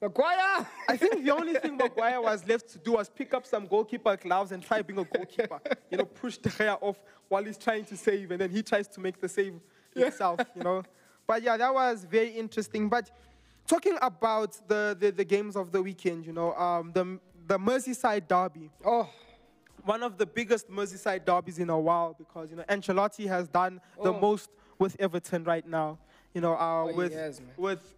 Maguire. 0.00 0.66
I 0.88 0.96
think 0.96 1.24
the 1.24 1.32
only 1.32 1.54
thing 1.54 1.76
Maguire 1.76 2.20
was 2.22 2.46
left 2.46 2.68
to 2.70 2.78
do 2.78 2.92
was 2.92 3.08
pick 3.08 3.34
up 3.34 3.44
some 3.44 3.66
goalkeeper 3.66 4.16
gloves 4.16 4.52
and 4.52 4.62
try 4.62 4.82
being 4.82 5.00
a 5.00 5.04
goalkeeper. 5.04 5.60
you 5.90 5.98
know, 5.98 6.04
push 6.04 6.36
the 6.38 6.50
hair 6.50 6.76
off 6.80 6.96
while 7.28 7.42
he's 7.42 7.58
trying 7.58 7.84
to 7.86 7.96
save, 7.96 8.30
and 8.30 8.40
then 8.40 8.50
he 8.50 8.62
tries 8.62 8.86
to 8.86 9.00
make 9.00 9.20
the 9.20 9.28
save 9.28 9.54
himself, 9.94 10.40
you 10.54 10.62
know. 10.62 10.84
But 11.30 11.44
yeah, 11.44 11.56
that 11.56 11.72
was 11.72 12.04
very 12.10 12.30
interesting. 12.30 12.88
But 12.88 13.08
talking 13.64 13.96
about 14.02 14.58
the, 14.66 14.96
the, 14.98 15.12
the 15.12 15.24
games 15.24 15.54
of 15.54 15.70
the 15.70 15.80
weekend, 15.80 16.26
you 16.26 16.32
know, 16.32 16.52
um, 16.54 16.90
the, 16.92 17.20
the 17.46 17.56
Merseyside 17.56 18.26
derby, 18.26 18.68
oh. 18.84 19.08
one 19.84 20.02
of 20.02 20.18
the 20.18 20.26
biggest 20.26 20.68
Merseyside 20.68 21.24
derbies 21.24 21.60
in 21.60 21.70
a 21.70 21.78
while 21.78 22.16
because, 22.18 22.50
you 22.50 22.56
know, 22.56 22.64
Ancelotti 22.68 23.28
has 23.28 23.46
done 23.46 23.80
the 24.02 24.12
Oh. 24.12 24.18
most 24.18 24.50
with 24.80 24.96
Everton 24.98 25.44
right 25.44 25.64
now. 25.64 25.98
You 26.34 26.40
know, 26.40 26.54
uh, 26.54 26.86
Oh, 26.90 26.94
with, 26.96 27.12
has, 27.12 27.40
with 27.56 27.94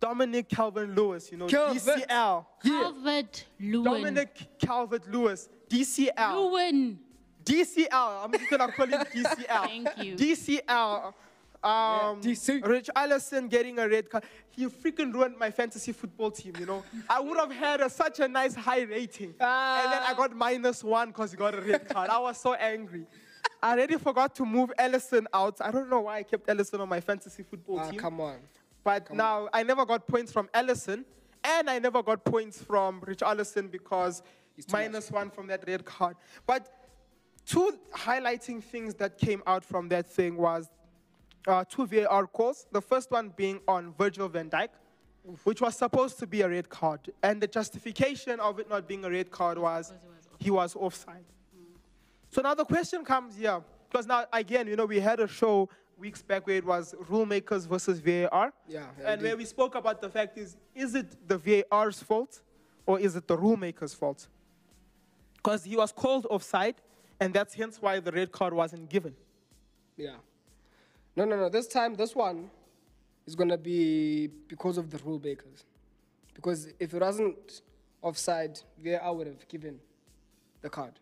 Dominic 0.00 0.48
Calvin 0.48 0.94
Lewis, 0.94 1.30
you 1.30 1.36
know, 1.36 1.46
Calvert. 1.46 2.08
DCL. 2.08 2.46
Calvert 2.64 3.44
Lewin. 3.60 3.84
Dominic 3.84 4.48
Calvert 4.58 5.06
Lewis, 5.10 5.46
DCL. 5.68 6.34
Lewin. 6.34 6.98
DCL. 7.44 8.24
I'm 8.24 8.32
just 8.32 8.48
gonna 8.48 8.72
call 8.72 8.86
him 8.86 9.00
DCL. 9.00 9.46
Thank 9.66 9.88
you. 9.98 10.16
DCL. 10.16 11.12
Um, 11.62 12.20
DC. 12.22 12.60
Richarlison 12.62 13.50
getting 13.50 13.78
a 13.78 13.88
red 13.88 14.08
card. 14.08 14.24
He 14.48 14.66
freaking 14.66 15.12
ruined 15.12 15.36
my 15.38 15.50
fantasy 15.50 15.92
football 15.92 16.30
team, 16.30 16.54
you 16.58 16.66
know. 16.66 16.82
I 17.08 17.20
would 17.20 17.36
have 17.38 17.52
had 17.52 17.80
a, 17.82 17.90
such 17.90 18.20
a 18.20 18.28
nice 18.28 18.54
high 18.54 18.82
rating. 18.82 19.34
And 19.38 19.92
then 19.92 20.02
I 20.02 20.14
got 20.16 20.34
minus 20.34 20.82
one 20.82 21.08
because 21.08 21.30
he 21.32 21.36
got 21.36 21.54
a 21.54 21.60
red 21.60 21.88
card. 21.88 22.08
I 22.08 22.18
was 22.18 22.38
so 22.40 22.54
angry. 22.54 23.06
I 23.62 23.72
already 23.72 23.96
forgot 23.98 24.34
to 24.36 24.46
move 24.46 24.72
Alisson 24.78 25.26
out. 25.34 25.60
I 25.60 25.70
don't 25.70 25.90
know 25.90 26.00
why 26.00 26.18
I 26.18 26.22
kept 26.22 26.46
Alisson 26.46 26.80
on 26.80 26.88
my 26.88 27.00
fantasy 27.00 27.42
football 27.42 27.80
Ah, 27.80 27.90
team. 27.90 28.00
come 28.00 28.20
on. 28.20 28.36
But 28.82 29.12
now 29.12 29.48
I 29.52 29.62
never 29.62 29.84
got 29.84 30.06
points 30.08 30.32
from 30.32 30.48
Alisson, 30.54 31.04
and 31.44 31.68
I 31.68 31.78
never 31.78 32.02
got 32.02 32.24
points 32.24 32.62
from 32.62 33.02
Richarlison 33.02 33.70
because 33.70 34.22
minus 34.72 35.10
one 35.10 35.30
from 35.30 35.46
that 35.48 35.64
red 35.66 35.84
card. 35.84 36.16
But 36.46 36.72
two 37.44 37.78
highlighting 37.94 38.62
things 38.62 38.94
that 38.94 39.18
came 39.18 39.42
out 39.46 39.62
from 39.64 39.88
that 39.90 40.06
thing 40.06 40.36
was 40.38 40.70
uh, 41.46 41.64
two 41.64 41.86
VAR 41.86 42.26
calls. 42.26 42.66
The 42.72 42.80
first 42.80 43.10
one 43.10 43.32
being 43.36 43.60
on 43.66 43.94
Virgil 43.96 44.28
van 44.28 44.50
Dijk, 44.50 44.68
which 45.44 45.60
was 45.60 45.76
supposed 45.76 46.18
to 46.18 46.26
be 46.26 46.42
a 46.42 46.48
red 46.48 46.68
card, 46.68 47.12
and 47.22 47.40
the 47.40 47.46
justification 47.46 48.40
of 48.40 48.58
it 48.58 48.68
not 48.68 48.88
being 48.88 49.04
a 49.04 49.10
red 49.10 49.30
card 49.30 49.58
was 49.58 49.92
he 50.38 50.50
was 50.50 50.74
offside. 50.74 51.24
So 52.30 52.40
now 52.40 52.54
the 52.54 52.64
question 52.64 53.04
comes 53.04 53.36
here, 53.36 53.60
because 53.90 54.06
now 54.06 54.24
again, 54.32 54.66
you 54.66 54.76
know, 54.76 54.86
we 54.86 55.00
had 55.00 55.20
a 55.20 55.28
show 55.28 55.68
weeks 55.98 56.22
back 56.22 56.46
where 56.46 56.56
it 56.56 56.64
was 56.64 56.94
rulemakers 57.10 57.68
versus 57.68 58.00
VAR. 58.00 58.52
Yeah, 58.66 58.86
yeah, 58.98 59.12
and 59.12 59.22
where 59.22 59.36
we 59.36 59.44
spoke 59.44 59.74
about 59.74 60.00
the 60.00 60.08
fact 60.08 60.38
is, 60.38 60.56
is 60.74 60.94
it 60.94 61.28
the 61.28 61.36
VAR's 61.36 62.02
fault 62.02 62.40
or 62.86 62.98
is 62.98 63.16
it 63.16 63.28
the 63.28 63.36
rulemaker's 63.36 63.92
fault? 63.92 64.28
Because 65.36 65.64
he 65.64 65.76
was 65.76 65.92
called 65.92 66.26
offside, 66.30 66.76
and 67.18 67.34
that's 67.34 67.54
hence 67.54 67.80
why 67.80 68.00
the 68.00 68.12
red 68.12 68.32
card 68.32 68.54
wasn't 68.54 68.88
given. 68.88 69.14
Yeah. 69.96 70.16
No, 71.16 71.24
no, 71.24 71.36
no. 71.36 71.48
This 71.48 71.66
time, 71.66 71.94
this 71.94 72.14
one 72.14 72.50
is 73.26 73.34
going 73.34 73.50
to 73.50 73.58
be 73.58 74.28
because 74.48 74.78
of 74.78 74.90
the 74.90 74.98
rule 74.98 75.18
breakers. 75.18 75.64
Because 76.34 76.68
if 76.78 76.94
it 76.94 77.00
wasn't 77.00 77.62
offside, 78.02 78.60
VAR 78.82 79.14
would 79.14 79.26
have 79.26 79.46
given 79.48 79.78
the 80.62 80.70
card. 80.70 80.92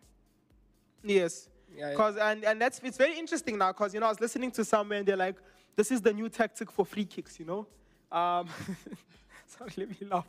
Yes. 1.03 1.49
Yeah, 1.75 1.91
yeah. 1.91 1.95
Cause 1.95 2.17
and, 2.17 2.43
and 2.43 2.61
that's 2.61 2.79
it's 2.83 2.97
very 2.97 3.17
interesting 3.17 3.57
now 3.57 3.71
because 3.71 3.93
you 3.93 3.99
know 3.99 4.07
I 4.07 4.09
was 4.09 4.19
listening 4.19 4.51
to 4.51 4.65
somewhere 4.65 4.99
and 4.99 5.07
they're 5.07 5.15
like, 5.15 5.35
this 5.75 5.91
is 5.91 6.01
the 6.01 6.11
new 6.11 6.27
tactic 6.27 6.71
for 6.71 6.85
free 6.85 7.05
kicks, 7.05 7.39
you 7.39 7.45
know. 7.45 7.67
Um, 8.11 8.49
sorry, 9.45 9.71
let 9.77 9.89
me 9.89 10.07
laugh. 10.09 10.27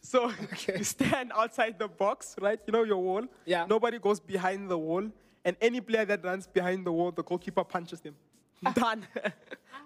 So 0.00 0.32
you 0.76 0.84
stand 0.84 1.32
outside 1.36 1.78
the 1.78 1.86
box, 1.86 2.34
right? 2.40 2.58
You 2.66 2.72
know 2.72 2.82
your 2.84 3.02
wall. 3.02 3.24
Yeah. 3.44 3.66
Nobody 3.68 3.98
goes 3.98 4.18
behind 4.20 4.70
the 4.70 4.78
wall, 4.78 5.06
and 5.44 5.56
any 5.60 5.80
player 5.80 6.06
that 6.06 6.24
runs 6.24 6.46
behind 6.46 6.86
the 6.86 6.92
wall, 6.92 7.12
the 7.12 7.22
goalkeeper 7.22 7.62
punches 7.62 8.00
them. 8.00 8.14
Done. 8.74 9.06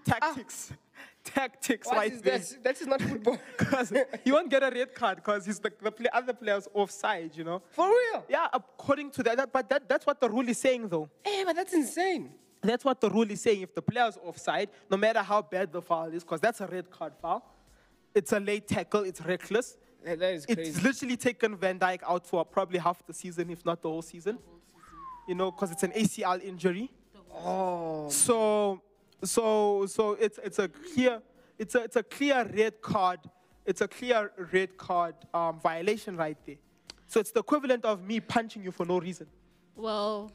Tactics. 0.05 0.73
tactics 1.25 1.87
What 1.89 1.97
right 1.97 2.13
is 2.13 2.23
there. 2.23 2.39
that? 2.39 2.65
That 2.65 2.81
is 2.81 2.87
not 2.87 3.01
football. 3.01 3.39
Because 3.59 3.93
he 4.25 4.33
won't 4.33 4.51
get 4.51 4.63
a 4.63 4.71
red 4.71 4.95
card 4.95 5.17
because 5.17 5.47
he's 5.47 5.59
the, 5.59 5.73
the 5.81 5.91
play, 5.91 6.09
other 6.13 6.33
player's 6.33 6.69
offside, 6.75 7.35
you 7.37 7.45
know? 7.45 7.63
For 7.71 7.87
real? 7.89 8.25
Yeah, 8.29 8.49
according 8.53 9.11
to 9.13 9.23
that, 9.23 9.37
that- 9.37 9.53
but 9.53 9.69
that, 9.71 9.89
that's 9.89 10.07
what 10.07 10.21
the 10.21 10.29
rule 10.29 10.49
is 10.49 10.59
saying, 10.59 10.89
though. 10.89 11.09
Hey, 11.25 11.43
but 11.45 11.57
that's 11.57 11.73
insane. 11.73 12.33
That's 12.63 12.85
what 12.85 13.01
the 13.01 13.11
rule 13.11 13.31
is 13.31 13.41
saying. 13.41 13.63
If 13.63 13.75
the 13.75 13.83
player's 13.83 14.19
offside, 14.23 14.71
no 14.91 14.97
matter 14.97 15.21
how 15.23 15.43
bad 15.43 15.73
the 15.73 15.83
foul 15.83 16.07
is, 16.13 16.25
because 16.25 16.41
that's 16.41 16.61
a 16.61 16.67
red 16.67 16.91
card 16.91 17.13
foul, 17.21 17.45
it's 18.15 18.33
a 18.33 18.41
late 18.41 18.67
tackle, 18.69 19.05
it's 19.05 19.21
reckless. 19.21 19.77
That- 20.05 20.19
that 20.19 20.35
is 20.35 20.45
crazy. 20.47 20.63
It's 20.63 20.83
literally 20.83 21.17
taken 21.17 21.57
Van 21.57 21.79
Dijk 21.79 22.01
out 22.07 22.27
for 22.27 22.45
probably 22.45 22.79
half 22.79 23.05
the 23.07 23.15
season, 23.15 23.49
if 23.51 23.65
not 23.65 23.81
the 23.81 23.89
whole 23.89 24.03
season. 24.03 24.39
You 25.27 25.35
know, 25.35 25.51
because 25.51 25.71
it's 25.73 25.83
an 25.83 25.93
ACL 25.93 26.43
injury. 26.43 26.91
Oh, 27.35 28.09
So, 28.09 28.81
so, 29.23 29.87
so 29.87 30.13
it's 30.13 30.39
it's 30.43 30.59
a 30.59 30.69
clear, 30.69 31.21
it's 31.59 31.75
a 31.75 31.83
it's 31.85 31.97
a 31.97 32.03
clear 32.03 32.45
red 32.55 32.81
card. 32.81 33.21
It's 33.67 33.81
a 33.81 33.89
clear 33.89 34.31
red 34.53 34.77
card 34.77 35.15
um, 35.33 35.59
violation 35.61 36.17
right 36.17 36.37
there. 36.47 36.57
So 37.07 37.21
it's 37.21 37.31
the 37.31 37.41
equivalent 37.41 37.85
of 37.85 38.03
me 38.03 38.21
punching 38.21 38.63
you 38.63 38.71
for 38.71 38.85
no 38.85 38.99
reason. 38.99 39.27
Well, 39.75 40.33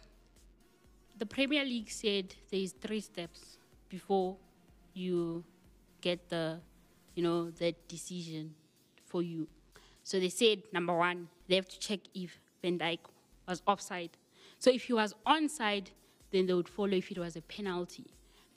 the 1.17 1.25
Premier 1.25 1.63
League 1.63 1.89
said 1.89 2.33
there's 2.49 2.71
three 2.71 3.01
steps 3.01 3.57
before 3.87 4.37
you 4.93 5.43
get 6.01 6.29
the, 6.29 6.59
you 7.15 7.23
know, 7.23 7.51
the 7.51 7.75
decision 7.87 8.55
for 9.05 9.21
you. 9.21 9.47
So 10.03 10.19
they 10.19 10.29
said 10.29 10.63
number 10.71 10.95
one, 10.95 11.27
they 11.47 11.55
have 11.55 11.67
to 11.67 11.79
check 11.79 11.99
if 12.13 12.39
Van 12.61 12.79
Dijk 12.79 12.99
was 13.47 13.61
offside. 13.67 14.11
So 14.57 14.71
if 14.71 14.83
he 14.83 14.93
was 14.93 15.13
onside, 15.27 15.87
then 16.31 16.45
they 16.45 16.53
would 16.53 16.69
follow 16.69 16.93
if 16.93 17.11
it 17.11 17.17
was 17.17 17.35
a 17.35 17.41
penalty. 17.41 18.05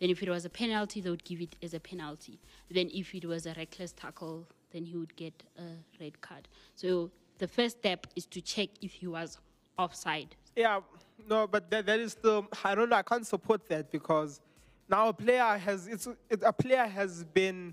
Then 0.00 0.10
if 0.10 0.22
it 0.22 0.28
was 0.28 0.44
a 0.44 0.50
penalty, 0.50 1.00
they 1.00 1.10
would 1.10 1.24
give 1.24 1.40
it 1.40 1.54
as 1.62 1.74
a 1.74 1.80
penalty. 1.80 2.40
Then 2.70 2.90
if 2.92 3.14
it 3.14 3.24
was 3.24 3.46
a 3.46 3.54
reckless 3.54 3.92
tackle, 3.92 4.48
then 4.72 4.84
he 4.84 4.96
would 4.96 5.14
get 5.16 5.34
a 5.58 5.62
red 6.02 6.20
card. 6.20 6.48
So 6.74 7.10
the 7.38 7.46
first 7.46 7.78
step 7.78 8.06
is 8.16 8.26
to 8.26 8.40
check 8.40 8.68
if 8.80 8.92
he 8.92 9.06
was 9.06 9.38
offside. 9.78 10.34
Yeah, 10.56 10.80
no, 11.28 11.46
but 11.46 11.70
that, 11.70 11.86
that 11.86 12.00
is 12.00 12.14
the 12.16 12.42
I 12.64 12.74
don't 12.74 12.88
know. 12.90 12.96
I 12.96 13.02
can't 13.02 13.26
support 13.26 13.68
that 13.68 13.90
because 13.92 14.40
now 14.88 15.08
a 15.08 15.12
player 15.12 15.56
has 15.58 15.86
it's 15.86 16.06
it, 16.28 16.42
a 16.44 16.52
player 16.52 16.84
has 16.86 17.24
been 17.24 17.72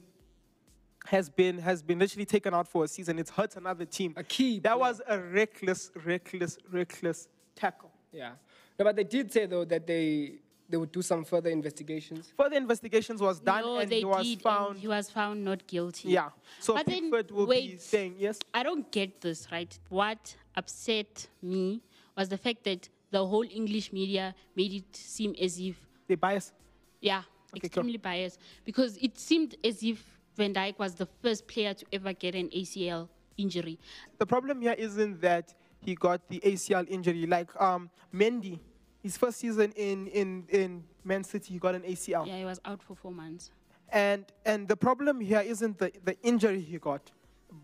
has 1.06 1.30
been 1.30 1.58
has 1.58 1.82
been 1.82 1.98
literally 2.00 2.26
taken 2.26 2.54
out 2.54 2.68
for 2.68 2.84
a 2.84 2.88
season. 2.88 3.18
It's 3.20 3.32
hurt 3.32 3.56
another 3.56 3.86
team. 3.86 4.14
A 4.18 4.24
key 4.24 4.60
That 4.60 4.74
player. 4.74 4.80
was 4.80 5.02
a 5.08 5.20
reckless, 5.20 5.92
reckless, 6.06 6.58
reckless 6.72 7.28
tackle. 7.56 7.92
yeah. 8.12 8.32
No, 8.80 8.86
but 8.86 8.96
they 8.96 9.04
did 9.04 9.32
say 9.32 9.46
though 9.46 9.66
that 9.66 9.86
they 9.86 10.40
they 10.70 10.78
would 10.78 10.92
do 10.92 11.02
some 11.02 11.26
further 11.26 11.50
investigations. 11.50 12.32
Further 12.38 12.56
investigations 12.56 13.20
was 13.22 13.40
done 13.40 13.62
no, 13.64 13.78
and 13.80 13.90
they 13.92 14.00
he 14.00 14.06
was 14.06 14.24
did, 14.26 14.34
and 14.34 14.42
found. 14.42 14.78
he 14.80 14.88
was 14.88 15.10
found 15.10 15.44
not 15.44 15.66
guilty. 15.68 16.10
yeah. 16.10 16.30
So 16.60 16.76
But 16.76 16.86
then, 16.86 17.12
Pickford 17.12 17.32
will 17.32 17.46
be 17.48 17.50
wait. 17.50 17.82
saying 17.82 18.16
yes. 18.20 18.40
I 18.54 18.64
don't 18.64 18.90
get 18.92 19.20
this, 19.20 19.48
right? 19.52 19.78
What 19.90 20.36
upset 20.56 21.28
me 21.42 21.82
was 22.16 22.30
the 22.30 22.38
fact 22.38 22.64
that 22.66 22.88
the 23.12 23.26
whole 23.26 23.44
English 23.50 23.92
media 23.92 24.36
made 24.56 24.72
it 24.74 24.96
seem 24.96 25.36
as 25.42 25.60
if, 25.60 25.76
They 26.08 26.14
bias. 26.16 26.54
yeah, 27.02 27.24
Okay, 27.56 27.66
extremely 27.66 27.98
biased. 27.98 28.40
Because 28.64 28.96
it 28.98 29.18
seemed 29.18 29.56
as 29.64 29.82
if 29.82 30.06
Van 30.38 30.54
Dijk 30.54 30.78
was 30.78 30.94
the 30.94 31.08
first 31.24 31.48
player 31.48 31.74
to 31.74 31.86
ever 31.92 32.14
get 32.14 32.36
an 32.36 32.48
ACL 32.50 33.10
injury. 33.38 33.80
The 34.20 34.26
problem 34.28 34.62
here 34.62 34.76
isn't 34.78 35.20
that 35.22 35.56
he 35.80 35.96
got 35.96 36.28
the 36.30 36.40
ACL 36.40 36.88
injury. 36.90 37.26
Like 37.26 37.50
um, 37.62 37.90
Mendy, 38.14 38.60
his 39.02 39.18
first 39.18 39.40
season 39.40 39.72
in, 39.76 40.08
in, 40.08 40.46
in 40.50 40.84
Man 41.04 41.24
City, 41.24 41.54
he 41.54 41.60
got 41.60 41.76
an 41.76 41.82
ACL. 41.84 42.28
Yeah, 42.28 42.38
he 42.38 42.46
was 42.46 42.60
out 42.66 42.82
for 42.84 42.96
four 42.96 43.12
months. 43.12 43.52
And, 43.92 44.26
and 44.46 44.68
the 44.68 44.76
problem 44.76 45.20
here 45.20 45.40
isn't 45.42 45.80
the, 45.80 45.92
the 46.04 46.16
injury 46.22 46.62
he 46.62 46.78
got, 46.78 47.10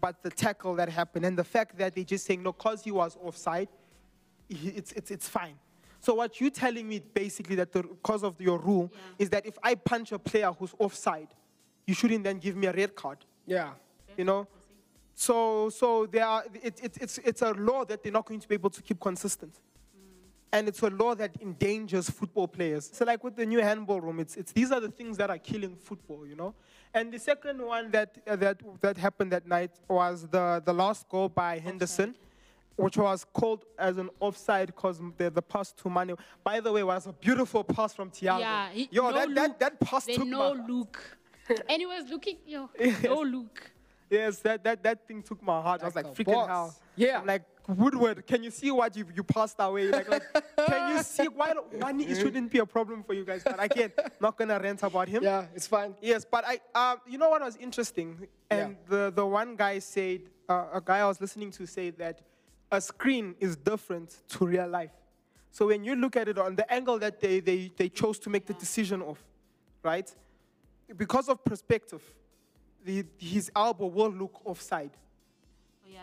but 0.01 0.23
the 0.23 0.30
tackle 0.32 0.73
that 0.75 0.89
happened 0.89 1.25
and 1.25 1.38
the 1.38 1.43
fact 1.43 1.78
that 1.78 1.93
they're 1.93 2.04
just 2.04 2.25
saying, 2.25 2.41
no, 2.41 2.51
because 2.51 2.84
he 2.84 2.91
was 2.91 3.15
offside, 3.21 3.67
he, 4.49 4.69
it's, 4.69 4.91
it's, 4.93 5.12
it's 5.12 5.28
fine. 5.30 5.56
So 5.99 6.15
what 6.15 6.39
you're 6.39 6.49
telling 6.51 6.88
me 6.88 6.99
basically 6.99 7.56
that 7.58 7.71
the 7.71 7.84
cause 8.04 8.23
of 8.23 8.39
your 8.39 8.60
rule 8.60 8.91
Yeah. 8.91 8.99
is 9.19 9.30
that 9.32 9.45
if 9.45 9.58
I 9.62 9.75
punch 9.75 10.12
a 10.12 10.19
player 10.19 10.51
who's 10.58 10.73
offside, 10.80 11.28
you 11.86 11.93
shouldn't 11.93 12.23
then 12.23 12.38
give 12.39 12.56
me 12.56 12.67
a 12.67 12.73
red 12.73 12.95
card. 12.95 13.19
Yeah. 13.45 13.71
You 14.17 14.23
know? 14.23 14.47
So, 15.15 15.69
so 15.69 16.06
there 16.06 16.25
are, 16.25 16.43
it, 16.62 16.80
it, 16.84 16.97
it's, 16.99 17.17
it's 17.19 17.41
a 17.41 17.51
law 17.54 17.86
that 17.86 18.04
they're 18.04 18.12
not 18.12 18.25
going 18.25 18.41
to 18.41 18.47
be 18.47 18.56
able 18.56 18.69
to 18.69 18.82
keep 18.82 18.99
consistent. 18.99 19.56
And 20.51 20.67
it's 20.67 20.82
a 20.82 20.89
law 20.89 21.15
that 21.15 21.32
endangers 21.41 22.10
football 22.10 22.47
players. 22.47 22.89
So, 22.93 23.04
like 23.04 23.23
with 23.23 23.36
the 23.36 23.45
new 23.45 23.60
handball 23.60 23.99
room, 23.99 24.19
it's, 24.19 24.36
it's, 24.36 24.51
these 24.51 24.71
are 24.71 24.80
the 24.80 24.89
things 24.89 25.17
that 25.17 25.30
are 25.30 25.38
killing 25.38 25.75
football, 25.75 26.25
you 26.28 26.36
know? 26.36 26.54
And 26.93 27.12
the 27.12 27.19
second 27.19 27.62
one 27.62 27.91
that, 27.91 28.17
uh, 28.28 28.36
that, 28.38 28.62
that 28.82 28.97
happened 28.97 29.32
that 29.32 29.47
night 29.47 29.71
was 29.88 30.28
the, 30.28 30.62
the 30.63 30.73
last 30.73 31.10
goal 31.10 31.28
by 31.28 31.60
Henderson, 31.60 32.15
which 32.75 32.97
was 32.97 33.25
called 33.34 33.65
as 33.80 33.97
an 33.97 34.10
offside 34.19 34.67
because 34.67 35.01
the, 35.17 35.30
the 35.30 35.41
pass 35.41 35.71
to 35.73 35.89
Mane, 35.89 36.15
by 36.43 36.60
the 36.60 36.71
way, 36.71 36.84
was 36.84 37.08
a 37.08 37.13
beautiful 37.13 37.63
pass 37.63 37.93
from 37.93 38.12
Thiago. 38.12 38.39
Yeah, 38.39 38.69
he, 38.69 38.88
Yo, 38.91 39.10
no 39.10 39.13
that, 39.13 39.36
that, 39.36 39.47
look, 39.49 39.60
that 39.60 39.80
pass 39.80 40.06
took 40.06 40.28
no 40.28 40.54
my, 40.54 40.65
look. 40.67 41.17
and 41.69 41.80
he 41.80 41.86
was 41.86 42.10
looking, 42.10 42.38
yo, 42.45 42.69
no 43.04 43.21
look. 43.21 43.71
Yes, 44.10 44.39
that, 44.39 44.63
that, 44.63 44.84
that 44.84 45.08
thing 45.08 45.22
took 45.24 45.41
my 45.41 45.62
heart. 45.62 45.82
I 45.82 45.86
was 45.86 45.96
Like 45.96 46.06
like, 46.06 46.15
freaking 46.15 46.34
boss. 46.34 46.48
hell. 46.48 46.76
Yeah. 46.96 47.20
I'm 47.20 47.26
like, 47.26 47.44
Woodward, 47.68 48.28
can 48.28 48.44
you 48.44 48.52
see 48.52 48.70
what 48.70 48.96
you, 48.96 49.06
you 49.15 49.24
passed 49.24 49.56
away? 49.58 49.88
Like, 49.89 50.08
like 50.08 50.24
can 50.68 50.96
you 50.96 51.04
see 51.15 51.28
why 51.28 51.54
money 51.80 52.06
it 52.06 52.15
shouldn't 52.18 52.52
be 52.52 52.60
a 52.60 52.65
problem 52.65 53.04
for 53.04 53.13
you 53.13 53.26
guys? 53.26 53.44
But 53.44 53.62
again, 53.63 53.91
not 54.20 54.38
gonna 54.38 54.60
rant 54.60 54.84
about 54.84 55.08
him. 55.08 55.24
Yeah, 55.24 55.46
it's 55.56 55.65
fine. 55.65 55.96
Yes, 56.00 56.24
but 56.30 56.46
I, 56.46 56.60
um, 56.76 57.00
you 57.08 57.18
know 57.18 57.30
what 57.30 57.41
was 57.41 57.56
interesting? 57.58 58.28
And 58.52 58.78
the, 58.88 59.12
the 59.15 59.26
one 59.26 59.56
guy 59.56 59.80
said, 59.80 60.22
uh, 60.48 60.65
a 60.74 60.82
guy 60.82 61.00
I 61.00 61.06
was 61.08 61.20
listening 61.20 61.50
to 61.52 61.65
say 61.65 61.89
that 61.91 62.22
a 62.72 62.80
screen 62.80 63.34
is 63.39 63.56
different 63.56 64.15
to 64.30 64.46
real 64.46 64.68
life. 64.68 64.91
So 65.52 65.68
when 65.68 65.84
you 65.84 65.96
look 65.96 66.15
at 66.18 66.28
it 66.28 66.38
on 66.38 66.56
the 66.56 66.72
angle 66.72 67.00
that 67.00 67.20
they, 67.20 67.39
they, 67.39 67.72
they 67.76 67.89
chose 67.89 68.20
to 68.20 68.30
make 68.30 68.46
the 68.46 68.54
decision 68.54 69.02
of, 69.02 69.18
right? 69.82 70.13
Because 70.96 71.30
of 71.30 71.44
perspective, 71.44 72.04
the, 72.86 73.06
his 73.17 73.52
elbow 73.56 73.88
will 73.88 74.12
look 74.12 74.39
offside. 74.45 74.91
Oh, 75.84 75.89
yeah. 75.91 76.00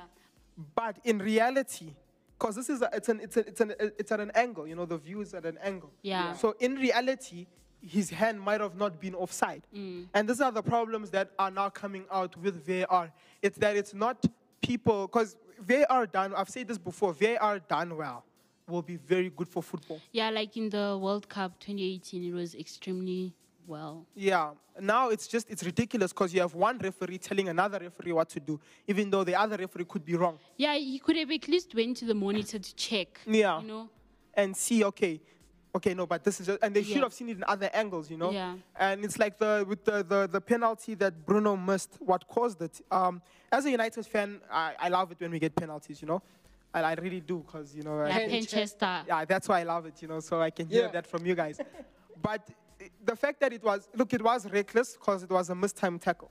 But 0.75 0.99
in 1.05 1.19
reality, 1.19 1.95
because 2.39 2.57
this 2.57 2.69
is 2.69 2.83
a, 2.83 2.91
it's 2.93 3.09
an 3.09 3.21
it's 3.21 3.37
an, 3.37 3.45
it's 3.47 3.61
an 3.61 3.75
it's 3.81 4.13
at 4.13 4.21
an 4.21 4.33
angle, 4.35 4.67
you 4.67 4.75
know, 4.75 4.85
the 4.85 4.99
view 4.99 5.21
is 5.21 5.33
at 5.33 5.47
an 5.47 5.59
angle. 5.63 5.93
Yeah. 6.03 6.35
So 6.35 6.57
in 6.59 6.75
reality, 6.75 7.47
his 7.81 8.11
hand 8.11 8.41
might 8.41 8.61
have 8.61 8.77
not 8.77 9.01
been 9.01 9.15
offside. 9.15 9.63
Mm. 9.75 10.07
And 10.13 10.29
these 10.29 10.41
are 10.41 10.53
the 10.53 10.63
problems 10.63 11.11
that 11.11 11.31
are 11.39 11.51
now 11.51 11.69
coming 11.69 12.05
out 12.11 12.37
with 12.37 12.67
VAR. 12.67 13.13
It's 13.41 13.59
that 13.59 13.77
it's 13.77 13.95
not 13.95 14.25
people 14.61 15.07
because 15.07 15.37
VAR 15.61 16.07
done. 16.07 16.35
I've 16.35 16.49
said 16.49 16.69
this 16.69 16.79
before. 16.79 17.13
VAR 17.13 17.61
done 17.61 17.97
well 17.97 18.25
will 18.69 18.83
be 18.83 18.97
very 18.97 19.31
good 19.31 19.49
for 19.49 19.63
football. 19.63 20.01
Yeah, 20.13 20.31
like 20.31 20.57
in 20.57 20.69
the 20.71 20.99
World 21.01 21.29
Cup 21.29 21.59
2018, 21.61 22.25
it 22.25 22.33
was 22.33 22.55
extremely 22.55 23.35
well. 23.67 24.07
Yeah. 24.15 24.51
Now 24.81 25.11
it's 25.11 25.27
just 25.27 25.51
it's 25.51 25.63
ridiculous 25.65 26.13
because 26.13 26.33
you 26.35 26.41
have 26.41 26.55
one 26.55 26.79
referee 26.79 27.19
telling 27.19 27.49
another 27.49 27.79
referee 27.79 28.13
what 28.13 28.29
to 28.31 28.41
do, 28.41 28.59
even 28.87 29.11
though 29.11 29.25
the 29.25 29.35
other 29.35 29.57
referee 29.57 29.85
could 29.85 30.05
be 30.05 30.15
wrong. 30.17 30.39
Yeah, 30.57 30.75
he 30.75 30.99
could 30.99 31.17
have 31.17 31.31
at 31.31 31.47
least 31.49 31.75
went 31.75 31.97
to 31.99 32.05
the 32.05 32.15
monitor 32.15 32.59
to 32.59 32.75
check. 32.75 33.21
Yeah. 33.27 33.61
You 33.61 33.67
know? 33.69 33.89
and 34.35 34.57
see, 34.57 34.83
okay, 34.83 35.21
okay, 35.75 35.93
no, 35.93 36.07
but 36.07 36.25
this 36.25 36.41
is 36.41 36.47
just, 36.47 36.59
and 36.63 36.75
they 36.75 36.83
should 36.83 37.03
have 37.03 37.13
seen 37.13 37.29
it 37.29 37.37
in 37.37 37.45
other 37.47 37.69
angles, 37.75 38.11
you 38.11 38.17
know. 38.17 38.31
Yeah. 38.31 38.55
And 38.79 39.05
it's 39.05 39.19
like 39.19 39.39
the 39.39 39.65
with 39.69 39.85
the, 39.85 40.03
the 40.03 40.27
the 40.27 40.41
penalty 40.41 40.95
that 40.95 41.27
Bruno 41.27 41.55
missed, 41.57 41.99
what 42.01 42.27
caused 42.27 42.63
it. 42.63 42.81
Um, 42.91 43.21
as 43.51 43.67
a 43.67 43.71
United 43.71 44.07
fan, 44.07 44.41
I, 44.51 44.75
I 44.79 44.89
love 44.89 45.13
it 45.13 45.21
when 45.21 45.31
we 45.31 45.39
get 45.39 45.55
penalties, 45.55 46.01
you 46.01 46.09
know. 46.09 46.23
I, 46.75 46.81
I 46.83 46.95
really 46.95 47.21
do, 47.21 47.45
cause 47.47 47.75
you 47.75 47.83
know. 47.83 48.01
I- 48.01 48.09
Yeah, 48.21 48.27
Manchester. 48.29 49.03
yeah, 49.07 49.25
that's 49.27 49.47
why 49.49 49.61
I 49.61 49.65
love 49.65 49.85
it, 49.85 50.01
you 50.01 50.09
know, 50.09 50.21
so 50.21 50.41
I 50.41 50.49
can 50.51 50.67
hear 50.69 50.85
Yeah. 50.85 50.93
that 50.93 51.07
from 51.07 51.27
you 51.27 51.35
guys. 51.35 51.59
but 52.23 52.41
i- 52.49 52.55
the 53.05 53.17
fact 53.17 53.41
that 53.41 53.53
it 53.53 53.63
was, 53.63 53.89
look, 53.95 54.13
it 54.13 54.23
was 54.23 54.51
reckless 54.51 54.95
because 54.95 55.23
it 55.23 55.31
was 55.31 55.51
a 55.51 55.55
mistimed 55.55 56.01
tackle. 56.03 56.31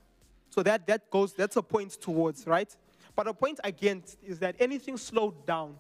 So 0.50 0.62
that, 0.64 0.86
that 0.88 1.10
goes, 1.10 1.34
that's 1.34 1.56
a 1.56 1.62
point 1.62 1.92
towards, 2.02 2.46
right? 2.46 2.74
But 3.16 3.28
a 3.28 3.34
point 3.34 3.60
against 3.64 4.18
is 4.24 4.40
that 4.40 4.56
anything 4.60 4.98
slowed 4.98 5.46
down 5.46 5.76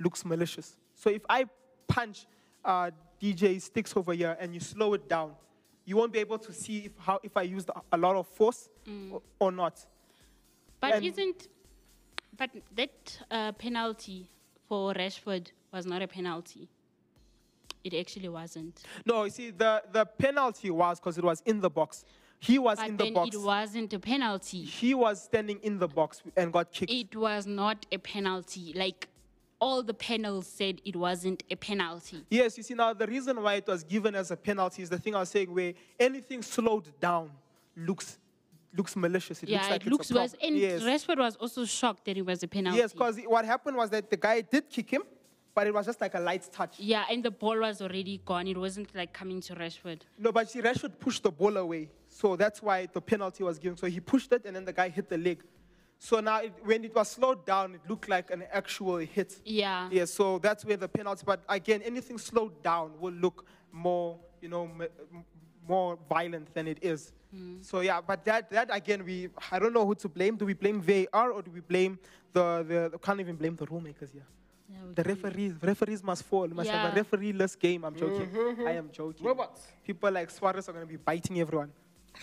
looks 0.00 0.24
malicious. 0.24 0.76
So 0.94 1.10
if 1.10 1.22
I 1.28 1.44
punch 1.86 2.26
uh, 2.64 2.90
DJ 3.20 3.60
sticks 3.60 3.96
over 3.96 4.12
here 4.12 4.36
and 4.40 4.54
you 4.54 4.60
slow 4.60 4.94
it 4.94 5.08
down, 5.08 5.32
you 5.84 5.96
won't 5.96 6.12
be 6.12 6.18
able 6.18 6.38
to 6.38 6.52
see 6.52 6.86
if, 6.86 6.92
how, 6.98 7.18
if 7.22 7.36
I 7.36 7.42
used 7.42 7.70
a- 7.92 7.96
lot 7.96 8.16
of 8.16 8.26
force 8.28 8.68
or, 9.12 9.22
or 9.40 9.52
not. 9.52 9.84
But 10.80 10.94
And- 10.94 11.04
isn't 11.04 11.48
but 12.36 12.50
that 12.76 13.18
uh, 13.32 13.50
penalty 13.52 14.30
for 14.68 14.94
Rashford 14.94 15.48
was 15.72 15.86
not 15.86 16.02
a 16.02 16.06
penalty. 16.06 16.68
It 17.84 17.94
actually 17.94 18.28
wasn't. 18.28 18.82
No, 19.06 19.24
you 19.24 19.30
see, 19.30 19.50
the, 19.50 19.82
the 19.92 20.04
penalty 20.04 20.70
was 20.70 21.00
because 21.00 21.18
it 21.18 21.24
was 21.24 21.42
in 21.46 21.60
the 21.60 21.70
box. 21.70 22.04
He 22.40 22.58
was 22.58 22.78
But 22.78 22.88
in 22.88 22.96
the 22.96 23.04
then 23.04 23.14
box. 23.14 23.34
it 23.34 23.40
wasn't 23.40 23.92
a 23.92 23.98
penalty. 23.98 24.62
he 24.62 24.94
was 24.94 25.22
standing 25.22 25.58
in 25.62 25.78
the 25.78 25.88
box 25.88 26.22
and 26.36 26.52
got 26.52 26.70
kicked. 26.72 26.92
It 26.92 27.16
was 27.16 27.46
not 27.46 27.86
a 27.90 27.98
penalty. 27.98 28.72
Like 28.76 29.08
all 29.60 29.82
the 29.82 29.94
panels 29.94 30.46
said 30.46 30.80
it 30.84 30.94
wasn't 30.94 31.42
a 31.50 31.56
penalty. 31.56 32.24
Yes, 32.30 32.56
you 32.56 32.62
see, 32.62 32.74
now 32.74 32.92
the 32.94 33.06
reason 33.06 33.42
why 33.42 33.54
it 33.54 33.66
was 33.66 33.82
given 33.82 34.14
as 34.14 34.30
a 34.30 34.36
penalty 34.36 34.82
is 34.82 34.90
the 34.90 34.98
thing 34.98 35.14
I 35.14 35.20
was 35.20 35.30
saying 35.30 35.52
where 35.52 35.74
anything 35.98 36.42
slowed 36.42 36.88
down 37.00 37.30
looks 37.76 38.18
looks 38.76 38.94
malicious. 38.94 39.42
It 39.42 39.48
yeah, 39.48 39.58
looks 39.58 39.70
like 39.70 39.86
it 39.86 39.90
looks 39.90 40.12
worse. 40.12 40.34
And 40.42 40.56
yes. 40.56 40.82
Rashford 40.82 41.18
was 41.18 41.36
also 41.36 41.64
shocked 41.64 42.04
that 42.04 42.16
it 42.16 42.24
was 42.24 42.42
a 42.42 42.48
penalty. 42.48 42.78
Yes, 42.78 42.92
because 42.92 43.18
what 43.26 43.44
happened 43.44 43.76
was 43.76 43.90
that 43.90 44.10
the 44.10 44.16
guy 44.16 44.42
did 44.42 44.68
kick 44.68 44.90
him, 44.90 45.02
but 45.54 45.66
it 45.66 45.74
was 45.74 45.86
just 45.86 46.00
like 46.00 46.14
a 46.14 46.20
light 46.20 46.48
touch. 46.52 46.78
Yeah, 46.78 47.04
and 47.10 47.22
the 47.22 47.30
ball 47.30 47.58
was 47.58 47.82
already 47.82 48.20
gone. 48.24 48.46
It 48.46 48.56
wasn't 48.56 48.94
like 48.94 49.12
coming 49.12 49.40
to 49.42 49.54
Rashford. 49.54 50.02
No, 50.18 50.32
but 50.32 50.50
see, 50.50 50.60
Rashford 50.60 50.98
pushed 50.98 51.22
the 51.22 51.30
ball 51.30 51.56
away. 51.56 51.90
So 52.08 52.36
that's 52.36 52.62
why 52.62 52.86
the 52.86 53.00
penalty 53.00 53.42
was 53.42 53.58
given. 53.58 53.76
So 53.76 53.86
he 53.86 54.00
pushed 54.00 54.32
it, 54.32 54.44
and 54.44 54.54
then 54.54 54.64
the 54.64 54.72
guy 54.72 54.88
hit 54.88 55.08
the 55.08 55.18
leg. 55.18 55.42
So 55.98 56.20
now, 56.20 56.40
it, 56.40 56.52
when 56.62 56.84
it 56.84 56.94
was 56.94 57.10
slowed 57.10 57.44
down, 57.44 57.74
it 57.74 57.80
looked 57.88 58.08
like 58.08 58.30
an 58.30 58.44
actual 58.52 58.98
hit. 58.98 59.40
Yeah. 59.44 59.88
Yeah, 59.90 60.04
so 60.04 60.38
that's 60.38 60.64
where 60.64 60.76
the 60.76 60.88
penalty. 60.88 61.24
But 61.26 61.42
again, 61.48 61.82
anything 61.82 62.18
slowed 62.18 62.62
down 62.62 62.92
will 63.00 63.12
look 63.12 63.44
more, 63.72 64.16
you 64.40 64.48
know, 64.48 64.70
more 65.68 65.98
violent 66.08 66.54
than 66.54 66.68
it 66.68 66.78
is. 66.82 67.12
Hmm. 67.32 67.60
So 67.60 67.80
yeah, 67.80 68.00
but 68.00 68.24
that 68.24 68.48
that 68.50 68.68
again, 68.72 69.04
we 69.04 69.28
I 69.50 69.58
don't 69.58 69.72
know 69.72 69.84
who 69.84 69.94
to 69.96 70.08
blame. 70.08 70.36
Do 70.36 70.46
we 70.46 70.54
blame 70.54 70.80
VAR 70.80 71.32
or 71.32 71.42
do 71.42 71.50
we 71.50 71.60
blame 71.60 71.98
the 72.32 72.90
the? 72.90 72.98
Can't 72.98 73.20
even 73.20 73.36
blame 73.36 73.56
the 73.56 73.66
rulemakers 73.66 74.12
here. 74.12 74.24
Yeah, 74.24 74.37
we 74.68 74.94
The 74.94 75.02
can- 75.02 75.14
referees, 75.14 75.54
referees 75.62 76.02
must 76.02 76.22
fall. 76.24 76.46
We 76.46 76.54
must 76.54 76.70
have 76.70 76.92
a 76.92 76.94
Yeah. 76.94 77.02
referee-less 77.02 77.56
game. 77.56 77.84
I'm 77.84 77.96
joking. 77.96 78.28
I 78.66 78.72
am 78.72 78.90
joking. 78.90 79.24
Robots. 79.26 79.66
People 79.84 80.10
like 80.10 80.30
Suarez 80.30 80.68
are 80.68 80.72
going 80.72 80.86
to 80.86 80.90
be 80.90 80.96
biting 80.96 81.40
everyone. 81.40 81.72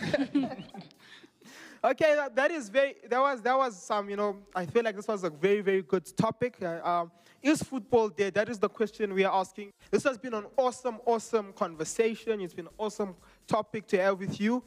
okay, 1.84 2.14
that, 2.14 2.34
that 2.34 2.50
is 2.50 2.68
very. 2.68 2.96
That 3.08 3.20
was 3.20 3.40
that 3.42 3.56
was 3.56 3.80
some. 3.82 4.08
You 4.10 4.16
know, 4.16 4.36
I 4.54 4.66
feel 4.66 4.82
like 4.82 4.96
this 4.96 5.08
was 5.08 5.24
a 5.24 5.30
very 5.30 5.60
very 5.60 5.82
good 5.82 6.04
topic. 6.16 6.56
Uh, 6.62 6.80
um, 6.84 7.10
is 7.42 7.62
football 7.62 8.08
dead? 8.08 8.34
That 8.34 8.48
is 8.48 8.58
the 8.58 8.68
question 8.68 9.14
we 9.14 9.24
are 9.24 9.32
asking. 9.38 9.72
This 9.90 10.02
has 10.04 10.18
been 10.18 10.34
an 10.34 10.46
awesome, 10.56 10.98
awesome 11.04 11.52
conversation. 11.52 12.40
It's 12.40 12.54
been 12.54 12.66
an 12.66 12.72
awesome 12.78 13.14
topic 13.46 13.86
to 13.88 13.98
have 14.02 14.18
with 14.18 14.40
you. 14.40 14.62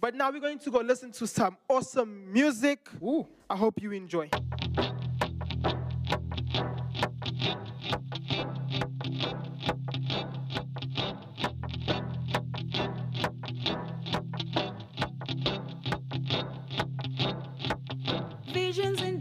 But 0.00 0.14
now 0.14 0.30
we're 0.30 0.40
going 0.40 0.58
to 0.60 0.70
go 0.70 0.80
listen 0.80 1.12
to 1.12 1.26
some 1.26 1.56
awesome 1.68 2.32
music. 2.32 2.88
Ooh. 3.02 3.26
I 3.48 3.56
hope 3.56 3.80
you 3.82 3.92
enjoy. 3.92 4.28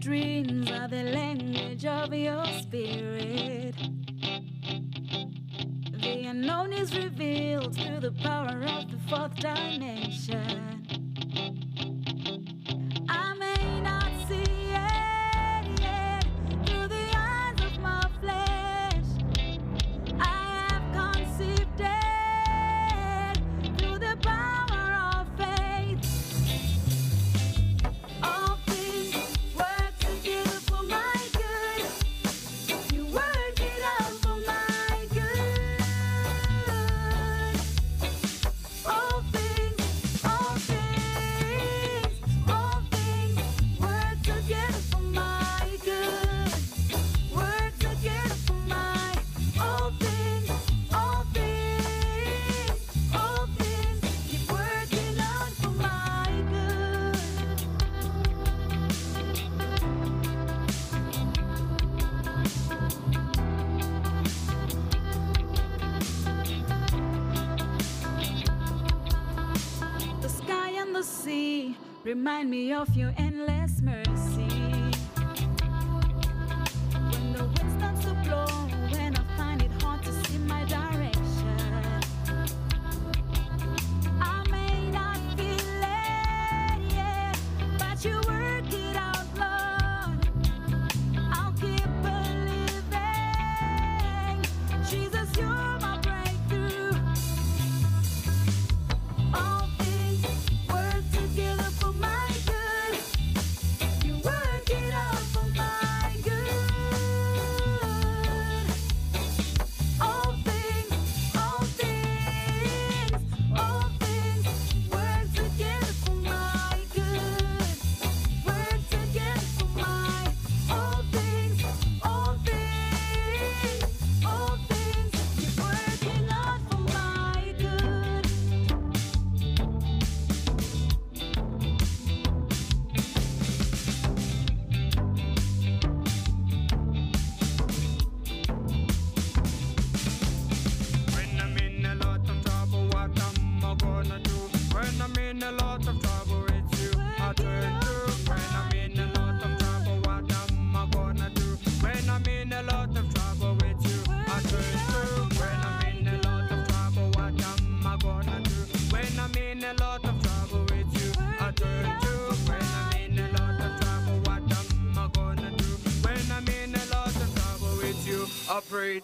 Dreams 0.02 0.72
are 0.72 0.88
the 0.88 1.04
language 1.04 1.86
of 1.86 2.12
your 2.12 2.44
spirit. 2.46 3.76
The 6.02 6.26
unknown 6.26 6.74
is 6.74 6.98
revealed 6.98 7.76
through 7.76 8.00
the 8.00 8.12
power 8.12 8.64
of 8.64 8.90
the 8.90 8.98
fourth 9.08 9.36
dimension. 9.36 10.88
Me 73.20 73.41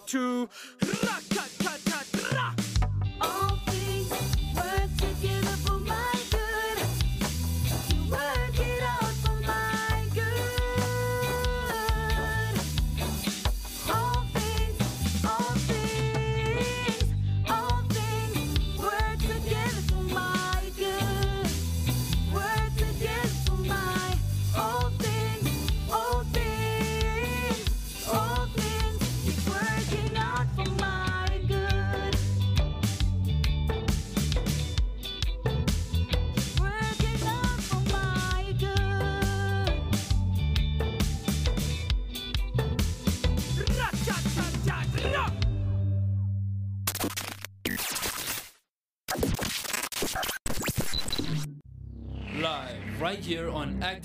to. 0.08 0.48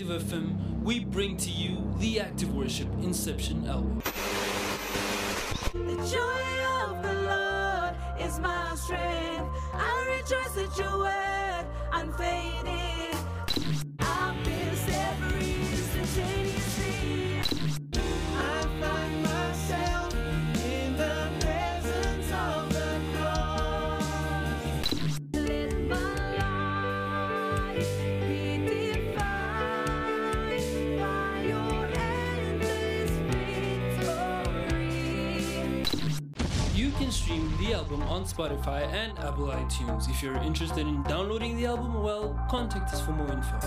Active 0.04 0.24
FM, 0.24 0.82
we 0.82 1.06
bring 1.06 1.38
to 1.38 1.50
you 1.50 1.78
the 2.00 2.20
Active 2.20 2.54
Worship 2.54 2.90
Inception 3.02 3.66
album. 3.66 4.02
The 5.72 5.96
joy 5.96 6.56
of 6.84 7.02
the 7.02 7.14
Lord 7.24 7.96
is 8.20 8.38
my 8.38 8.76
strength. 8.76 9.50
I 9.74 10.22
rejoice 10.22 10.78
your 10.78 11.00
word, 11.00 11.66
unfading. 11.94 13.23
Album 37.94 38.10
on 38.10 38.26
Spotify 38.26 38.92
and 38.92 39.18
Apple 39.20 39.48
iTunes. 39.48 40.10
If 40.10 40.24
you're 40.24 40.38
interested 40.38 40.88
in 40.88 41.04
downloading 41.04 41.56
the 41.58 41.66
album, 41.68 42.02
well, 42.02 42.34
contact 42.50 42.92
us 42.92 43.02
for 43.02 43.12
more 43.12 43.32
info. 43.32 43.60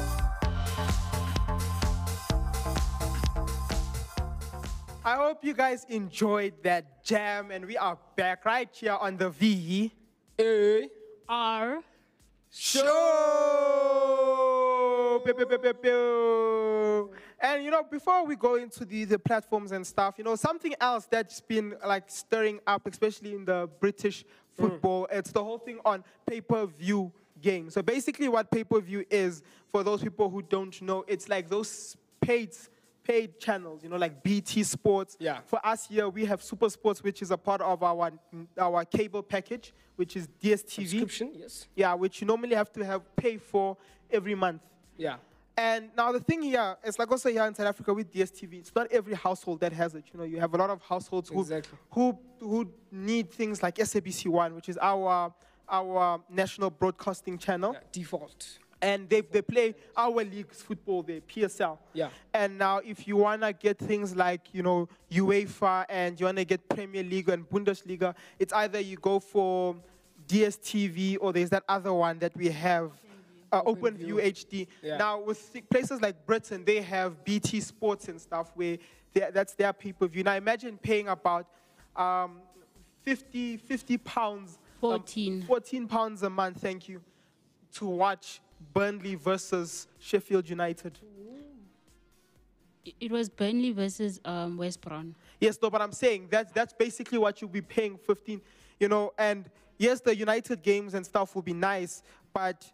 I 5.05 5.15
hope 5.15 5.45
you 5.45 5.55
guys 5.55 5.87
enjoyed 5.89 6.55
that 6.65 7.05
jam, 7.05 7.53
and 7.53 7.67
we 7.67 7.77
are 7.77 7.97
back 8.17 8.45
right 8.45 8.69
here 8.73 8.99
on 9.01 9.17
the 9.17 9.31
V 9.31 9.93
Hey. 10.37 10.91
R. 11.29 11.79
Show. 12.51 12.83
Pew, 15.25 15.35
pew, 15.35 15.47
pew. 15.75 17.11
And 17.41 17.65
you 17.65 17.71
know, 17.71 17.83
before 17.83 18.25
we 18.25 18.37
go 18.37 18.57
into 18.57 18.85
the, 18.85 19.05
the 19.05 19.19
platforms 19.19 19.73
and 19.73 19.87
stuff, 19.87 20.15
you 20.19 20.25
know, 20.25 20.37
something 20.37 20.75
else 20.81 21.07
that's 21.11 21.41
been 21.41 21.75
like 21.87 22.05
stirring 22.07 22.61
up, 22.67 22.87
especially 22.87 23.35
in 23.35 23.45
the 23.45 23.69
British 23.79 24.25
hmm. 24.57 24.63
football, 24.63 25.07
it's 25.11 25.33
the 25.33 25.45
whole 25.45 25.59
thing 25.59 25.79
on 25.85 26.03
pay-per-view 26.27 27.13
games. 27.43 27.75
So 27.75 27.83
basically, 27.83 28.29
what 28.29 28.51
pay-per-view 28.51 29.05
is, 29.11 29.43
for 29.69 29.83
those 29.85 30.03
people 30.03 30.31
who 30.31 30.43
don't 30.43 30.81
know, 30.81 31.05
it's 31.07 31.29
like 31.29 31.49
those 31.49 31.97
paid 32.21 32.51
paid 33.05 33.39
channels, 33.39 33.85
you 33.85 33.89
know, 33.89 33.97
like 33.97 34.23
BT 34.23 34.65
Sports. 34.65 35.17
Yeah. 35.21 35.39
For 35.47 35.65
us 35.65 35.87
here, 35.87 36.09
we 36.09 36.25
have 36.25 36.43
Super 36.43 36.69
Sports, 36.69 37.05
which 37.05 37.23
is 37.23 37.31
a 37.31 37.37
part 37.37 37.61
of 37.61 37.83
our 37.83 38.11
our 38.59 38.85
cable 38.85 39.23
package, 39.23 39.73
which 39.97 40.17
is 40.17 40.29
DSTV. 40.43 40.89
Subscription, 40.89 41.31
yes. 41.35 41.69
Yeah, 41.77 41.95
which 41.95 42.21
you 42.21 42.27
normally 42.27 42.57
have 42.57 42.73
to 42.73 42.85
have 42.85 43.03
pay 43.17 43.37
for 43.37 43.77
every 44.11 44.35
month. 44.35 44.63
Yeah. 44.97 45.17
And 45.59 45.89
now 45.97 46.13
the 46.13 46.21
thing 46.21 46.43
here, 46.43 46.77
it's 46.85 46.99
like 46.99 47.11
also 47.11 47.31
here 47.31 47.45
in 47.47 47.55
South 47.55 47.67
Africa 47.69 47.95
with 47.95 48.13
DSTV, 48.13 48.55
it's 48.61 48.75
not 48.75 48.89
every 48.93 49.15
household 49.15 49.61
that 49.61 49.73
has 49.73 49.95
it. 49.95 50.05
You 50.13 50.19
know, 50.19 50.25
you 50.27 50.39
have 50.39 50.53
a 50.53 50.57
lot 50.59 50.69
of 50.71 50.83
households 50.83 51.31
who 51.31 51.41
Exactly. 51.41 51.79
who 51.91 52.19
who 52.41 52.71
need 52.93 53.31
things 53.31 53.63
like 53.63 53.77
SABC 53.77 54.29
One, 54.29 54.55
which 54.55 54.69
is 54.69 54.79
our 54.83 55.33
our 55.69 56.21
national 56.29 56.71
broadcasting 56.71 57.39
channel. 57.39 57.73
yeah. 57.73 57.81
Default. 57.91 58.59
And 58.83 59.09
they, 59.09 59.23
they 59.23 59.41
play 59.41 59.75
our 59.97 60.23
league's 60.23 60.61
football 60.61 61.03
there, 61.03 61.23
PSL. 61.23 61.79
Yeah. 61.95 62.11
And 62.35 62.59
now, 62.59 62.79
if 62.85 63.09
you 63.09 63.17
want 63.17 63.41
to 63.41 63.55
get 63.55 63.79
things 63.79 64.15
like, 64.15 64.43
you 64.53 64.63
know, 64.63 64.87
UEFA 65.11 65.87
and 65.89 66.21
you 66.21 66.27
want 66.27 66.37
to 66.37 66.45
get 66.45 66.69
Premier 66.69 67.03
League 67.03 67.31
and 67.31 67.49
Bundesliga, 67.49 68.15
it's 68.39 68.53
either 68.53 68.79
you 68.79 68.97
go 68.99 69.19
for 69.19 69.75
DSTV 70.29 71.17
or 71.21 71.33
there's 71.33 71.51
that 71.51 71.65
other 71.69 71.93
one 71.95 72.19
that 72.19 72.37
we 72.37 72.49
have, 72.51 72.93
uh, 73.61 73.63
OpenView 73.65 74.23
HD. 74.23 74.67
Yeah. 74.83 74.97
Now, 74.99 75.21
with 75.21 75.55
places 75.71 76.01
like 76.01 76.25
Britain, 76.27 76.65
they 76.65 76.81
have 76.83 77.25
BT 77.25 77.61
Sports 77.61 78.09
and 78.09 78.21
stuff 78.21 78.51
where 78.55 78.79
they- 79.13 79.31
that's 79.33 79.55
their 79.55 79.73
pay 79.73 79.93
per 79.93 80.07
view. 80.07 80.23
Now, 80.23 80.35
imagine 80.35 80.77
paying 80.79 81.09
about 81.09 81.47
um, 81.97 82.41
50, 83.03 83.57
50 83.57 83.99
pounds. 83.99 84.59
um, 84.83 85.01
14. 85.01 85.43
14 85.43 85.89
pounds 85.89 86.23
a 86.23 86.29
month, 86.31 86.61
thank 86.61 86.89
you, 86.89 87.01
to 87.73 87.87
watch 87.87 88.41
Burnley 88.75 89.15
versus 89.15 89.87
Sheffield 89.99 90.49
United. 90.49 90.99
It- 92.85 92.95
It 93.01 93.11
was 93.11 93.29
Burnley 93.29 93.73
versus 93.73 94.21
um, 94.25 94.57
West 94.57 94.81
Brom. 94.81 95.15
Yes, 95.41 95.59
no, 95.61 95.71
but 95.71 95.81
I'm 95.83 95.93
saying 95.93 96.29
that's 96.31 96.53
that's 96.53 96.73
basically 96.73 97.19
what 97.19 97.41
you'll 97.41 97.51
be 97.51 97.61
paying 97.63 97.97
15, 97.99 98.41
you 98.79 98.89
know, 98.89 99.13
and 99.19 99.51
yes, 99.79 100.01
the 100.01 100.15
United 100.15 100.63
games 100.63 100.95
and 100.95 101.05
stuff 101.05 101.35
will 101.35 101.43
be 101.43 101.53
nice, 101.53 102.03
but 102.33 102.71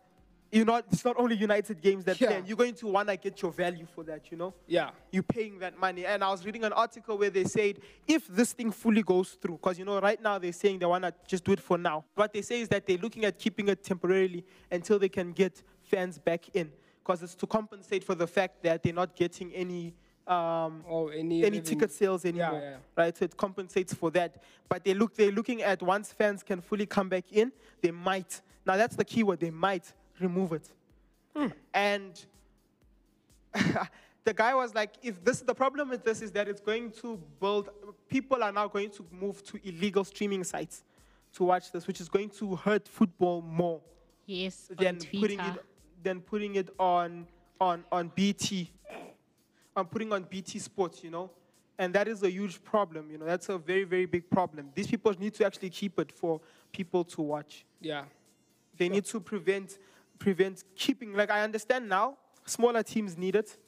you 0.52 0.66
know, 0.66 0.76
it's 0.76 1.04
not 1.04 1.18
only 1.18 1.34
United 1.34 1.80
games 1.80 2.04
that 2.04 2.20
Yeah. 2.20 2.28
play. 2.28 2.42
You're 2.46 2.58
going 2.58 2.74
to 2.74 2.86
want 2.86 3.08
to 3.08 3.16
get 3.16 3.40
your 3.40 3.50
value 3.50 3.86
for 3.86 4.04
that, 4.04 4.30
you 4.30 4.36
know? 4.36 4.52
Yeah. 4.66 4.90
You're 5.10 5.22
paying 5.22 5.58
that 5.60 5.78
money. 5.78 6.04
And 6.04 6.22
I 6.22 6.30
was 6.30 6.44
reading 6.44 6.62
an 6.64 6.74
article 6.74 7.16
where 7.16 7.30
they 7.30 7.44
said 7.44 7.80
if 8.06 8.28
this 8.28 8.52
thing 8.52 8.70
fully 8.70 9.02
goes 9.02 9.30
through, 9.30 9.54
because 9.56 9.78
you 9.78 9.86
know, 9.86 9.98
right 9.98 10.22
now 10.22 10.38
they're 10.38 10.52
saying 10.52 10.78
they 10.78 10.86
want 10.86 11.04
to 11.04 11.14
just 11.26 11.42
do 11.42 11.52
it 11.52 11.60
for 11.60 11.78
now. 11.78 12.04
What 12.14 12.34
they 12.34 12.42
say 12.42 12.60
is 12.60 12.68
that 12.68 12.86
they're 12.86 12.98
looking 12.98 13.24
at 13.24 13.38
keeping 13.38 13.68
it 13.68 13.82
temporarily 13.82 14.44
until 14.70 14.98
they 14.98 15.08
can 15.08 15.32
get 15.32 15.62
fans 15.82 16.18
back 16.18 16.54
in, 16.54 16.70
because 17.02 17.22
it's 17.22 17.34
to 17.36 17.46
compensate 17.46 18.04
for 18.04 18.14
the 18.14 18.26
fact 18.26 18.62
that 18.62 18.82
they're 18.82 18.92
not 18.92 19.16
getting 19.16 19.52
any. 19.54 19.94
Um, 20.24 20.84
Or 20.86 21.12
any 21.12 21.44
any 21.44 21.60
ticket 21.60 21.90
sales 21.90 22.24
anymore, 22.24 22.60
yeah. 22.62 22.76
right? 22.96 23.16
So 23.16 23.24
it 23.24 23.36
compensates 23.36 23.92
for 23.92 24.08
that. 24.12 24.40
But 24.68 24.84
they 24.84 24.94
look, 24.94 25.16
they're 25.16 25.32
looking 25.32 25.62
at 25.62 25.82
once 25.82 26.12
fans 26.12 26.44
can 26.44 26.60
fully 26.60 26.86
come 26.86 27.08
back 27.08 27.24
in, 27.32 27.50
they 27.80 27.90
might. 27.90 28.40
Now 28.64 28.76
that's 28.76 28.94
the 28.94 29.04
key 29.04 29.24
word. 29.24 29.40
They 29.40 29.50
might 29.50 29.92
remove 30.22 30.52
it. 30.52 30.68
Hmm. 31.36 31.46
And 31.74 32.24
the 34.24 34.32
guy 34.34 34.54
was 34.54 34.74
like, 34.74 34.94
if 35.02 35.22
this 35.24 35.40
the 35.40 35.54
problem 35.54 35.88
with 35.90 36.04
this 36.04 36.22
is 36.22 36.30
that 36.32 36.48
it's 36.48 36.60
going 36.60 36.90
to 37.02 37.18
build 37.40 37.68
people 38.08 38.42
are 38.42 38.52
now 38.52 38.68
going 38.68 38.90
to 38.90 39.04
move 39.10 39.42
to 39.44 39.58
illegal 39.68 40.04
streaming 40.04 40.44
sites 40.44 40.84
to 41.34 41.44
watch 41.44 41.72
this, 41.72 41.86
which 41.86 42.00
is 42.00 42.08
going 42.08 42.28
to 42.30 42.56
hurt 42.56 42.86
football 42.88 43.42
more 43.42 43.80
Yes, 44.26 44.68
than 44.78 44.98
putting 44.98 45.40
it 45.40 45.64
than 46.02 46.20
putting 46.20 46.54
it 46.56 46.68
on 46.78 47.26
on 47.60 47.84
on 47.90 48.12
BT. 48.14 48.70
on 49.76 49.86
putting 49.86 50.12
on 50.12 50.22
BT 50.24 50.58
Sports, 50.58 51.02
you 51.02 51.10
know. 51.10 51.30
And 51.78 51.94
that 51.94 52.06
is 52.06 52.22
a 52.22 52.30
huge 52.30 52.62
problem, 52.62 53.10
you 53.10 53.18
know. 53.18 53.24
That's 53.24 53.48
a 53.48 53.58
very, 53.58 53.84
very 53.84 54.04
big 54.06 54.28
problem. 54.30 54.70
These 54.74 54.86
people 54.88 55.12
need 55.18 55.34
to 55.34 55.46
actually 55.46 55.70
keep 55.70 55.98
it 55.98 56.12
for 56.12 56.40
people 56.70 57.02
to 57.04 57.22
watch. 57.22 57.64
Yeah. 57.80 58.04
They 58.76 58.88
need 58.88 59.04
to 59.06 59.18
prevent 59.20 59.78
prevent 60.22 60.62
keeping 60.76 61.12
like 61.14 61.30
I 61.30 61.42
understand 61.42 61.88
now, 61.88 62.16
smaller 62.44 62.82
teams 62.82 63.18
need 63.18 63.36
it. 63.36 63.58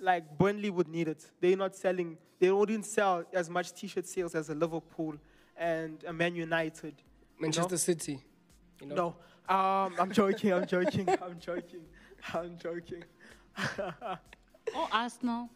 Like 0.00 0.38
Burnley 0.38 0.70
would 0.70 0.88
need 0.88 1.08
it. 1.08 1.24
They're 1.40 1.56
not 1.56 1.74
selling 1.74 2.18
they 2.38 2.50
wouldn't 2.50 2.84
sell 2.84 3.24
as 3.32 3.48
much 3.48 3.72
t-shirt 3.72 4.06
sales 4.06 4.34
as 4.34 4.50
a 4.50 4.54
Liverpool 4.54 5.14
and 5.56 6.04
a 6.04 6.12
Man 6.12 6.34
United. 6.34 6.84
you 6.84 6.90
know? 6.90 7.40
Manchester 7.40 7.78
City. 7.78 8.20
You 8.80 8.88
know? 8.88 8.94
No. 8.94 9.54
Um, 9.54 9.94
I'm 9.98 10.12
joking, 10.12 10.52
I'm 10.52 10.66
joking, 10.66 11.08
I'm 11.22 11.38
joking, 11.38 11.84
I'm 12.34 12.58
joking. 12.58 13.04
Or 14.76 14.88
Arsenal. 14.90 15.48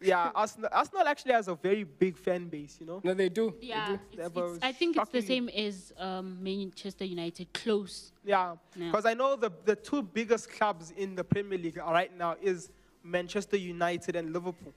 Yeah, 0.00 0.30
Arsenal, 0.34 0.68
Arsenal 0.72 1.08
actually 1.08 1.32
has 1.32 1.48
a 1.48 1.54
very 1.54 1.84
big 1.84 2.16
fan 2.16 2.48
base, 2.48 2.76
you 2.80 2.86
know? 2.86 3.00
No, 3.02 3.14
they 3.14 3.28
do. 3.28 3.54
They 3.60 3.68
Yeah, 3.68 3.88
do. 3.88 3.94
it's, 4.12 4.34
That 4.34 4.40
it's, 4.44 4.58
I 4.62 4.72
think 4.72 4.96
it's 4.96 5.10
the 5.10 5.22
same 5.22 5.48
as 5.48 5.92
um, 5.98 6.42
Manchester 6.42 7.04
United. 7.04 7.52
Close. 7.54 8.12
Yeah, 8.24 8.56
Yeah. 8.76 8.86
because 8.90 9.06
I 9.06 9.14
know 9.14 9.36
the, 9.36 9.50
the 9.64 9.74
two 9.76 10.02
biggest 10.02 10.50
clubs 10.50 10.90
in 10.96 11.14
the 11.14 11.24
Premier 11.24 11.58
League 11.58 11.78
right 11.78 12.14
now 12.16 12.36
is 12.42 12.70
Manchester 13.02 13.56
United 13.56 14.16
and 14.16 14.32
Liverpool, 14.32 14.74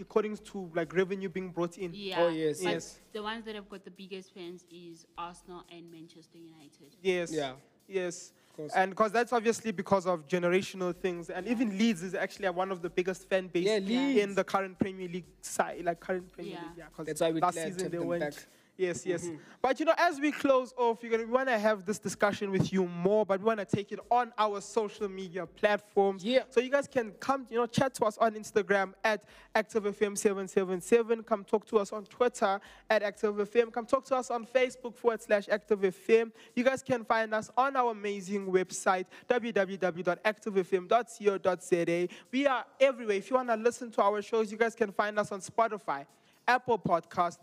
according 0.00 0.36
to 0.36 0.70
like 0.74 0.94
revenue 0.94 1.28
being 1.28 1.50
brought 1.50 1.76
in. 1.78 1.90
Yeah. 1.92 2.20
Oh, 2.22 2.28
yes. 2.28 2.62
but 2.62 2.70
Yes. 2.72 2.98
The 3.12 3.22
ones 3.22 3.44
that 3.46 3.54
have 3.56 3.68
got 3.68 3.84
the 3.84 3.90
biggest 3.90 4.32
fans 4.32 4.64
is 4.70 5.06
Arsenal 5.18 5.64
and 5.72 5.90
Manchester 5.90 6.38
United. 6.38 6.94
Yes. 7.02 7.32
Yeah. 7.32 7.54
Yes. 7.88 8.32
Course. 8.60 8.72
And 8.74 8.90
because 8.90 9.12
that's 9.12 9.32
obviously 9.32 9.72
because 9.72 10.06
of 10.06 10.26
generational 10.28 10.94
things, 10.94 11.30
and 11.30 11.46
even 11.46 11.76
Leeds 11.78 12.02
is 12.02 12.14
actually 12.14 12.48
one 12.50 12.70
of 12.70 12.82
the 12.82 12.90
biggest 12.90 13.28
fan 13.28 13.48
base 13.48 13.66
Yeah, 13.66 13.76
in 14.22 14.34
the 14.34 14.44
current 14.44 14.78
Premier 14.78 15.08
League 15.08 15.24
side, 15.42 15.84
like 15.84 16.00
current 16.00 16.30
Premier 16.32 16.52
Yeah. 16.52 16.62
League. 16.62 16.78
Yeah, 16.78 16.84
'cause 16.94 17.06
That's 17.06 17.20
why 17.20 17.30
we're 17.30 17.40
last 17.40 17.54
season 17.56 17.90
they 17.90 17.98
went. 17.98 18.20
back. 18.20 18.34
Mm-hmm. 18.80 18.86
Yes, 18.86 19.06
yes. 19.06 19.30
But 19.62 19.78
you 19.78 19.86
know, 19.86 19.94
as 19.98 20.18
we 20.18 20.32
close 20.32 20.72
off, 20.76 21.02
you're 21.02 21.10
gonna, 21.10 21.24
we 21.24 21.32
want 21.32 21.48
to 21.48 21.58
have 21.58 21.84
this 21.84 21.98
discussion 21.98 22.50
with 22.50 22.72
you 22.72 22.86
more, 22.86 23.26
but 23.26 23.40
we 23.40 23.44
want 23.44 23.60
to 23.60 23.66
take 23.66 23.92
it 23.92 24.00
on 24.10 24.32
our 24.38 24.60
social 24.60 25.08
media 25.08 25.46
platforms. 25.46 26.24
Yeah. 26.24 26.42
So 26.48 26.60
you 26.60 26.70
guys 26.70 26.88
can 26.88 27.12
come, 27.20 27.46
you 27.50 27.58
know, 27.58 27.66
chat 27.66 27.94
to 27.94 28.04
us 28.06 28.16
on 28.18 28.34
Instagram 28.34 28.94
at 29.04 29.22
ActiveFM777. 29.54 31.26
Come 31.26 31.44
talk 31.44 31.66
to 31.66 31.78
us 31.78 31.92
on 31.92 32.04
Twitter 32.06 32.58
at 32.88 33.02
ActiveFM. 33.02 33.70
Come 33.72 33.86
talk 33.86 34.04
to 34.06 34.16
us 34.16 34.30
on 34.30 34.46
Facebook 34.46 34.96
forward 34.96 35.20
slash 35.20 35.46
ActiveFM. 35.46 36.32
You 36.54 36.64
guys 36.64 36.82
can 36.82 37.04
find 37.04 37.34
us 37.34 37.50
on 37.56 37.76
our 37.76 37.90
amazing 37.90 38.46
website, 38.46 39.04
www.activefm.co.za. 39.28 42.08
We 42.32 42.46
are 42.46 42.64
everywhere. 42.80 43.16
If 43.16 43.28
you 43.30 43.36
want 43.36 43.50
to 43.50 43.56
listen 43.56 43.90
to 43.90 44.02
our 44.02 44.22
shows, 44.22 44.50
you 44.50 44.56
guys 44.56 44.74
can 44.74 44.90
find 44.92 45.18
us 45.18 45.30
on 45.32 45.40
Spotify, 45.40 46.06
Apple 46.48 46.78
Podcast, 46.78 47.36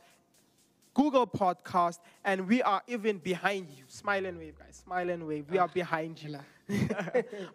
Google 0.98 1.28
Podcast, 1.28 2.00
and 2.26 2.48
we 2.48 2.64
are 2.64 2.82
even 2.88 3.20
behind 3.20 3.70
you. 3.70 3.84
Smile 3.88 4.26
and 4.26 4.40
wave, 4.40 4.58
guys. 4.58 4.82
Smile 4.84 5.12
and 5.12 5.28
wave. 5.28 5.46
We 5.48 5.60
are 5.60 5.68
behind 5.68 6.22
you. 6.24 6.40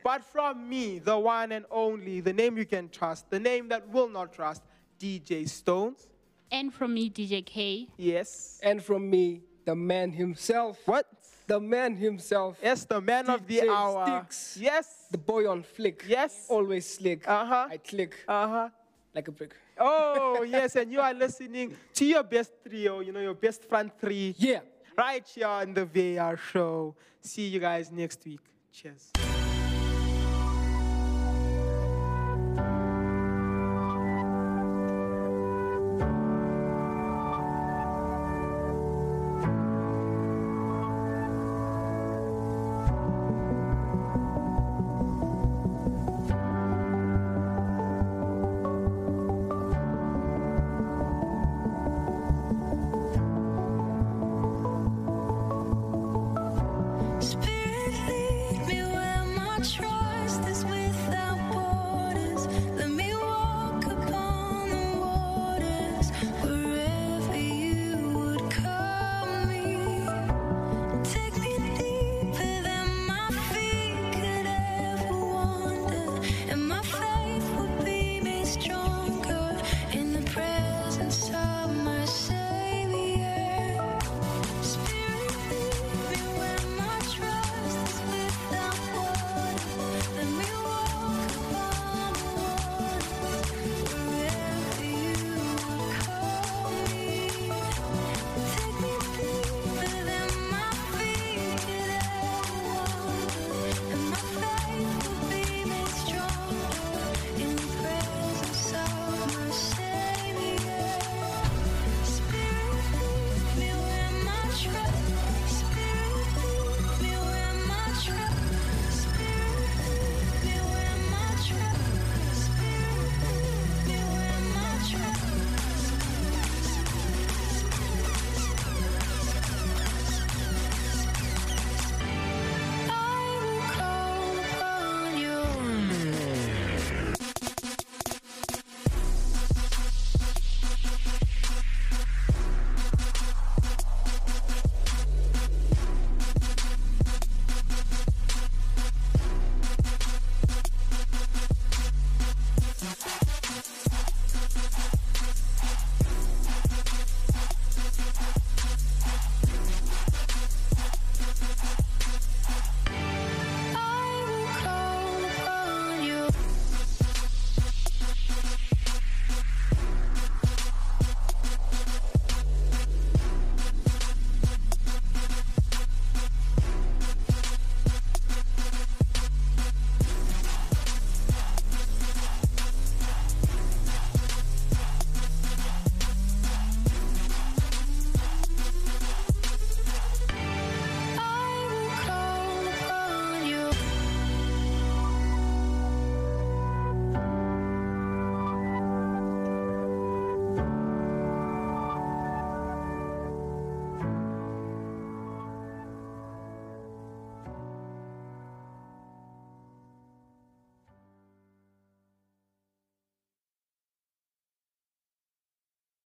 but 0.05 0.25
from 0.25 0.69
me, 0.69 1.01
the 1.01 1.19
one 1.19 1.51
and 1.51 1.65
only, 1.69 2.21
the 2.21 2.33
name 2.33 2.57
you 2.57 2.65
can 2.65 2.89
trust, 2.89 3.29
the 3.31 3.41
name 3.41 3.67
that 3.69 3.89
will 3.89 4.09
not 4.09 4.33
trust, 4.33 4.63
DJ 5.01 5.49
Stones. 5.49 6.07
And 6.53 6.73
from 6.73 6.95
me, 6.95 7.11
DJ 7.11 7.45
K. 7.45 7.89
Yes. 7.97 8.61
And 8.63 8.81
from 8.81 9.11
me, 9.11 9.43
the 9.65 9.75
man 9.75 10.13
himself. 10.13 10.79
What? 10.85 11.07
The 11.49 11.59
man 11.59 11.97
himself. 11.97 12.59
Yes, 12.63 12.85
the 12.85 13.01
man 13.01 13.29
of 13.29 13.45
the 13.49 13.59
DJ 13.59 13.69
hour. 13.69 14.07
Sticks. 14.07 14.59
Yes. 14.61 15.07
The 15.11 15.19
boy 15.19 15.51
on 15.51 15.65
flick. 15.65 16.05
Yes. 16.07 16.47
Always 16.49 16.89
slick. 16.89 17.29
Uh-huh. 17.29 17.67
I 17.69 17.77
click 17.79 18.15
Uh 18.29 18.47
huh. 18.47 18.69
Like 19.15 19.29
a 19.29 19.33
brick. 19.33 19.55
Oh, 19.79 20.43
yes, 20.49 20.77
and 20.77 20.93
you 20.93 21.01
are 21.01 21.15
listening 21.15 21.75
to 21.95 22.05
your 22.05 22.23
best 22.23 22.53
trio, 22.67 23.01
you 23.01 23.13
know, 23.13 23.21
your 23.21 23.35
best 23.35 23.65
front 23.65 23.99
three. 24.01 24.35
Yeah. 24.39 24.61
Right 24.97 25.27
here 25.27 25.47
on 25.47 25.73
the 25.73 25.87
VR 25.87 26.39
show. 26.39 26.95
See 27.21 27.49
you 27.49 27.61
guys 27.61 27.91
next 27.91 28.25
week. 28.25 28.41
Cheers. 28.73 29.32